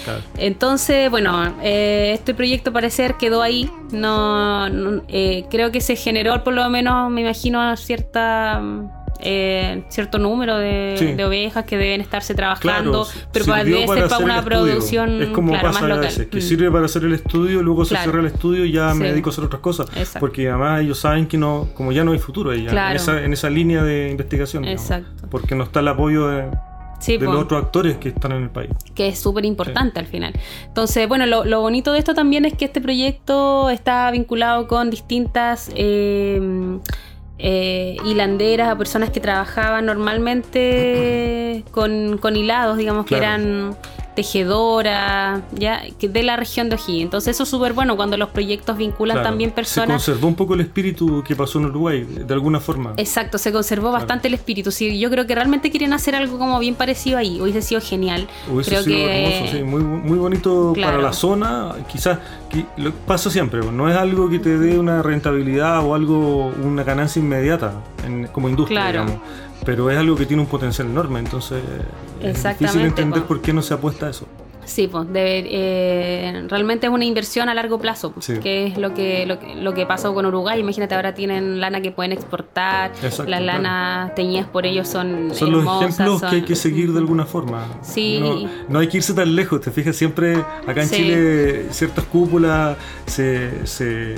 [0.03, 0.21] Claro.
[0.37, 3.69] Entonces, bueno, eh, este proyecto parecer quedó ahí.
[3.91, 8.61] No, no- eh, creo que se generó por lo menos, me imagino, cierta
[9.21, 11.13] eh, cierto número de, Sí.
[11.13, 15.21] de ovejas que deben estarse trabajando, Claro, pero para, debe ser para hacer una producción
[15.21, 16.03] es como claro, pasa más a local.
[16.05, 16.41] veces, que Mm.
[16.41, 19.31] sirve para hacer el estudio, luego se cierra el estudio y ya me dedico a
[19.31, 19.87] hacer otras cosas.
[19.95, 20.19] Exacto.
[20.19, 22.89] Porque además ellos saben que no, como ya no hay futuro Claro.
[22.89, 24.63] en, esa, en esa línea de investigación.
[24.63, 24.81] digamos.
[24.83, 25.27] Exacto.
[25.31, 26.51] Porque no está el apoyo de,
[26.99, 27.33] Sí, de po.
[27.33, 28.71] los otros actores que están en el país.
[28.93, 30.33] que es súper importante al final.
[30.67, 34.89] Entonces, bueno, lo, lo bonito de esto también es que este proyecto está vinculado con
[34.89, 36.79] distintas eh,
[37.37, 43.75] eh, hilanderas, a personas que trabajaban normalmente con, con hilados, digamos que eran
[44.15, 47.03] tejedoras, ya que de la región de O'Higgins.
[47.03, 50.35] Entonces eso es súper bueno cuando los proyectos vinculan Claro, también Se personas conservó un
[50.35, 52.93] poco el espíritu que pasó en Uruguay, de alguna forma.
[52.97, 54.71] Exacto, se conservó bastante el espíritu.
[54.71, 57.39] Sí, yo creo que realmente quieren hacer algo como bien parecido ahí.
[57.41, 58.27] Hubiese sido genial.
[58.51, 60.93] Hubiese creo sido que hermoso, sí, muy, muy bonito Claro.
[60.93, 61.73] para la zona.
[61.91, 62.19] Quizás
[62.77, 67.19] lo pasa siempre, no es algo que te dé una rentabilidad o algo, una ganancia
[67.21, 67.73] inmediata
[68.05, 69.15] en- como industria, digamos.
[69.65, 71.61] Pero es algo que tiene un potencial enorme, entonces
[72.21, 73.27] es difícil entender po.
[73.29, 74.27] por qué no se apuesta a eso.
[74.63, 78.39] Sí, pues eh, realmente es una inversión a largo plazo, pues, Sí.
[78.39, 80.59] que es lo que, lo lo que pasó con Uruguay.
[80.59, 83.61] Imagínate, ahora tienen lana que pueden exportar, Exacto, las claro.
[83.61, 87.63] lanas teñidas por ellos son Son los ejemplos que hay que seguir de alguna forma.
[87.83, 88.19] Sí.
[88.19, 90.95] No, no hay que irse tan lejos, te fijas, siempre acá en Sí.
[90.95, 92.75] Chile ciertas cúpulas
[93.05, 94.15] se, se,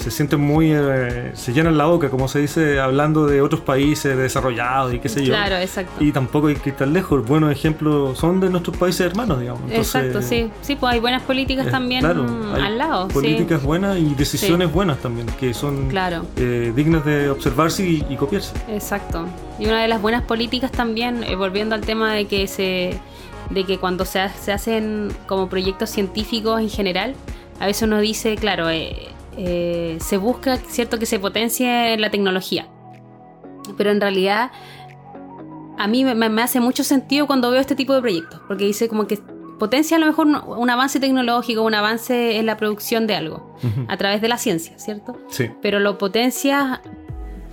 [0.00, 0.72] se sienten muy...
[0.72, 5.08] eh, se llenan la boca, como se dice, hablando de otros países desarrollados y qué
[5.08, 5.32] sé yo.
[5.34, 6.02] Claro, exacto.
[6.02, 7.24] Y tampoco hay que ir tan lejos.
[7.26, 9.62] Buenos ejemplos son de nuestros países hermanos, digamos.
[9.70, 10.50] Entonces, Exacto, sí.
[10.62, 12.26] Sí, pues hay buenas políticas también claro,
[12.60, 13.08] al lado.
[13.08, 13.14] sí.
[13.14, 16.24] Políticas buenas y decisiones buenas también, que son Claro.
[16.36, 18.52] eh, dignas de observarse y, y copiarse.
[18.68, 19.26] Exacto.
[19.58, 22.98] Y una de las buenas políticas también, eh, volviendo al tema de que se
[23.50, 27.14] de que cuando se, ha- se hacen como proyectos científicos en general,
[27.58, 32.66] a veces uno dice, claro, eh, eh, se busca, cierto, que se potencie la tecnología.
[33.76, 34.50] Pero en realidad
[35.78, 38.88] a mí me, me hace mucho sentido cuando veo este tipo de proyectos, porque dice
[38.88, 39.18] como que
[39.58, 43.54] potencia a lo mejor un, un avance tecnológico, un avance en la producción de algo,
[43.88, 45.16] a través de la ciencia, ¿cierto?
[45.28, 46.82] Sí, pero lo potencia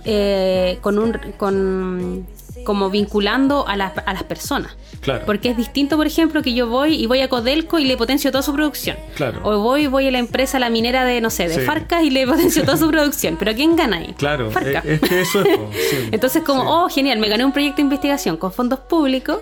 [0.08, 2.26] eh, con un con
[2.64, 4.76] como vinculando a, las- a las personas.
[5.00, 5.24] claro.
[5.24, 8.30] Porque es distinto, por ejemplo, que yo voy y voy a Codelco y le potencio
[8.30, 8.96] toda su producción.
[9.14, 9.40] Claro.
[9.44, 11.60] O voy voy a la empresa, la minera de, no sé, de Sí.
[11.62, 13.36] Farcas y le potencio toda su producción.
[13.38, 14.12] Pero ¿quién gana ahí?
[14.18, 14.82] Claro, Farca.
[14.84, 15.58] eh, es que eso es.
[15.90, 16.08] sí.
[16.12, 16.68] Entonces, como, Sí.
[16.70, 19.38] oh, genial, me gané un proyecto de investigación con fondos públicos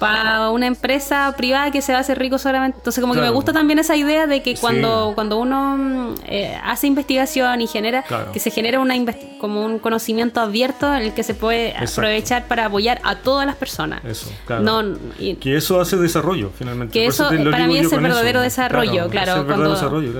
[0.00, 2.78] para una empresa privada que se va a hacer rico solamente.
[2.78, 4.60] Entonces, como que me gusta también esa idea de que Sí.
[4.60, 8.32] cuando, cuando uno mm, eh, hace investigación y genera, Claro.
[8.32, 8.94] que se genera una
[9.38, 11.92] como un conocimiento abierto en el que se puede Exacto.
[12.00, 14.02] aprovechar para apoyar a todas las personas.
[14.04, 14.62] Eso, claro.
[14.62, 16.92] No, y- Que eso hace desarrollo, finalmente.
[16.92, 19.44] que eso lo para mí es el verdadero desarrollo, es claro,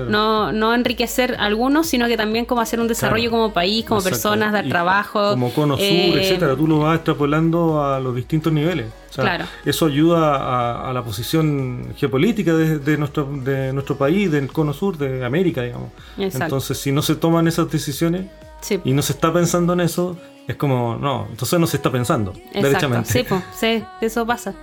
[0.09, 3.99] no, no enriquecer a algunos, sino que también como hacer un desarrollo como país, como
[3.99, 4.15] Exacto.
[4.15, 5.31] personas, dar Y trabajo.
[5.31, 6.55] Como Cono Sur, eh, etcétera.
[6.55, 8.85] Tú lo vas extrapolando a los distintos niveles.
[9.11, 9.45] O sea, Claro.
[9.65, 14.73] Eso ayuda a, a la posición geopolítica de, de nuestro, de nuestro país, del Cono
[14.73, 15.89] Sur, de América, digamos.
[16.17, 16.45] Exacto.
[16.45, 18.25] Entonces, si no se toman esas decisiones
[18.61, 18.79] Sí.
[18.85, 22.31] y no se está pensando en eso, es como, no, entonces no se está pensando,
[22.31, 23.11] Exacto, derechamente.
[23.11, 24.53] sí, pues, sí, eso pasa.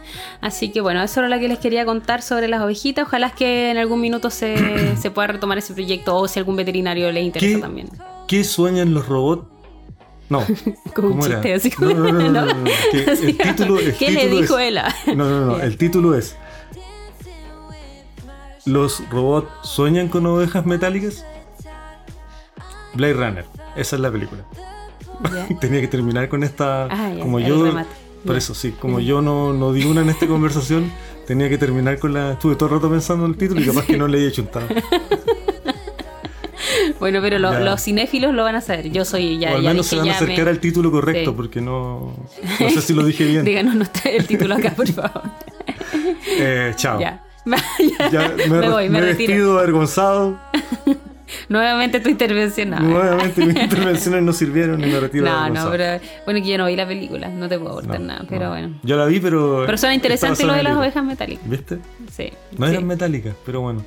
[0.40, 3.06] Así que bueno, eso era lo que les quería contar sobre las ovejitas.
[3.08, 6.54] Ojalá es que en algún minuto se, se pueda retomar ese proyecto o si algún
[6.54, 7.60] veterinario les interesa ¿Qué?
[7.60, 7.88] también.
[8.28, 9.48] ¿Qué sueñan los robots?
[10.28, 10.44] No.
[10.94, 14.78] Como un chiste, así como- No, no, no, el título, ¿Qué le dijo es- él?
[15.16, 16.36] No, no, no, el título es
[18.66, 21.24] ¿Los robots sueñan con ovejas metálicas?
[22.94, 23.44] Blade Runner,
[23.76, 24.44] esa es la película.
[25.60, 26.84] Tenía que terminar con esta.
[26.90, 27.72] Ah, como yo.
[28.26, 30.90] Por eso, sí, como yo no, no di una en esta conversación,
[31.26, 32.32] tenía que terminar con la.
[32.32, 34.66] Estuve todo el rato pensando en el título y capaz que no le he chuntado.
[37.00, 37.60] Bueno, pero lo- Ya.
[37.60, 38.90] los cinéfilos lo van a saber.
[38.90, 39.52] Yo soy ya.
[39.52, 41.36] o al ya menos se dije, van a ya me- acercar al título correcto, Sí.
[41.36, 42.14] porque no.
[42.60, 43.44] No sé si lo dije bien.
[43.44, 45.22] Díganos nuestro- el título acá, por favor.
[46.38, 46.98] Eh, chao.
[47.00, 47.22] Ya.
[47.46, 48.10] Ya.
[48.10, 49.58] Ya me, me voy, me, me retiro.
[49.58, 50.38] avergonzado.
[51.48, 52.70] Nuevamente tu intervención.
[52.70, 56.58] No, Nuevamente mis intervenciones no sirvieron y me retiro no, no, pero bueno, que yo
[56.58, 58.50] no vi la película, no te puedo aportar No, nada, pero no.
[58.50, 58.78] bueno.
[58.82, 59.62] Yo la vi, pero.
[59.66, 61.48] Pero suena interesante lo de las ovejas metálicas.
[61.48, 61.78] ¿Viste?
[62.10, 62.30] Sí.
[62.56, 62.72] No sí.
[62.72, 63.82] eran metálicas, pero bueno.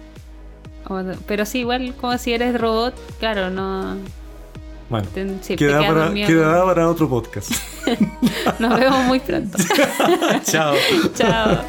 [1.27, 3.95] Pero sí, igual como si eres robot, claro, no.
[4.89, 5.07] Bueno.
[5.13, 6.27] te- sí, te queda, quedas para, dormido.
[6.27, 7.51] quedará para otro podcast.
[8.59, 9.57] Nos vemos muy pronto.
[10.43, 10.75] Chao.
[11.15, 11.61] Chao.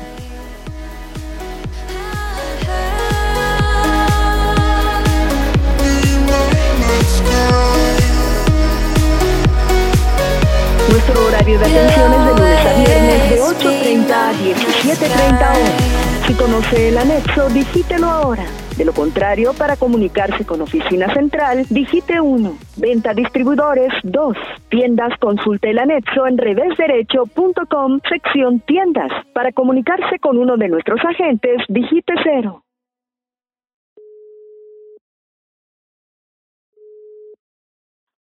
[10.89, 16.27] Nuestro horario de atención es de lunes a viernes de 8.30 a 17.30 horas.
[16.27, 18.45] Si conoce el anexo, digítelo ahora.
[18.83, 22.53] De lo contrario, para comunicarse con Oficina Central, digite 1.
[22.79, 24.37] Venta distribuidores 2.
[24.71, 29.13] Tiendas, consulte el anexo en revésderecho.com, sección tiendas.
[29.35, 32.61] Para comunicarse con uno de nuestros agentes, digite 0.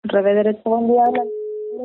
[0.06, 1.04] Revés derecho, buen día.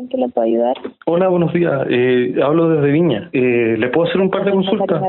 [0.01, 0.77] ¿En qué le puedo ayudar?
[1.05, 1.87] Hola, buenos días.
[1.91, 3.29] Eh, hablo desde Viña.
[3.35, 5.03] Eh, ¿Le puedo hacer un par de consultas?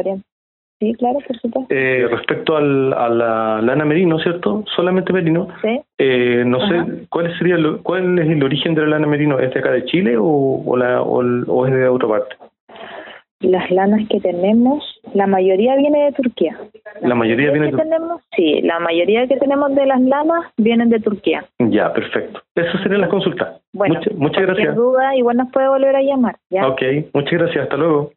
[0.83, 1.73] Sí, claro, por supuesto.
[1.73, 4.65] Eh, respecto al, a la lana merino, ¿cierto?
[4.75, 5.47] Solamente merino.
[5.61, 5.79] Sí.
[5.97, 6.85] Eh, no Ajá.
[6.85, 9.39] sé, ¿cuál sería lo- cuál es el origen de la lana merino?
[9.39, 10.25] ¿Es de acá de Chile o,
[10.65, 12.35] o, la, o, el- o es de otra parte?
[13.39, 16.57] Las lanas que tenemos, la mayoría viene de Turquía.
[17.01, 17.77] La mayoría viene de...
[17.77, 21.43] tenemos, sí, la mayoría que tenemos de las lanas vienen de Turquía.
[21.59, 22.41] Ya, perfecto.
[22.55, 23.61] Esas serían las consultas.
[23.73, 24.75] Bueno, Mucha- muchas gracias.
[24.75, 26.67] duda, igual nos puede volver a llamar, ¿ya?
[26.67, 26.81] Ok,
[27.13, 27.63] muchas gracias.
[27.63, 28.11] Hasta luego.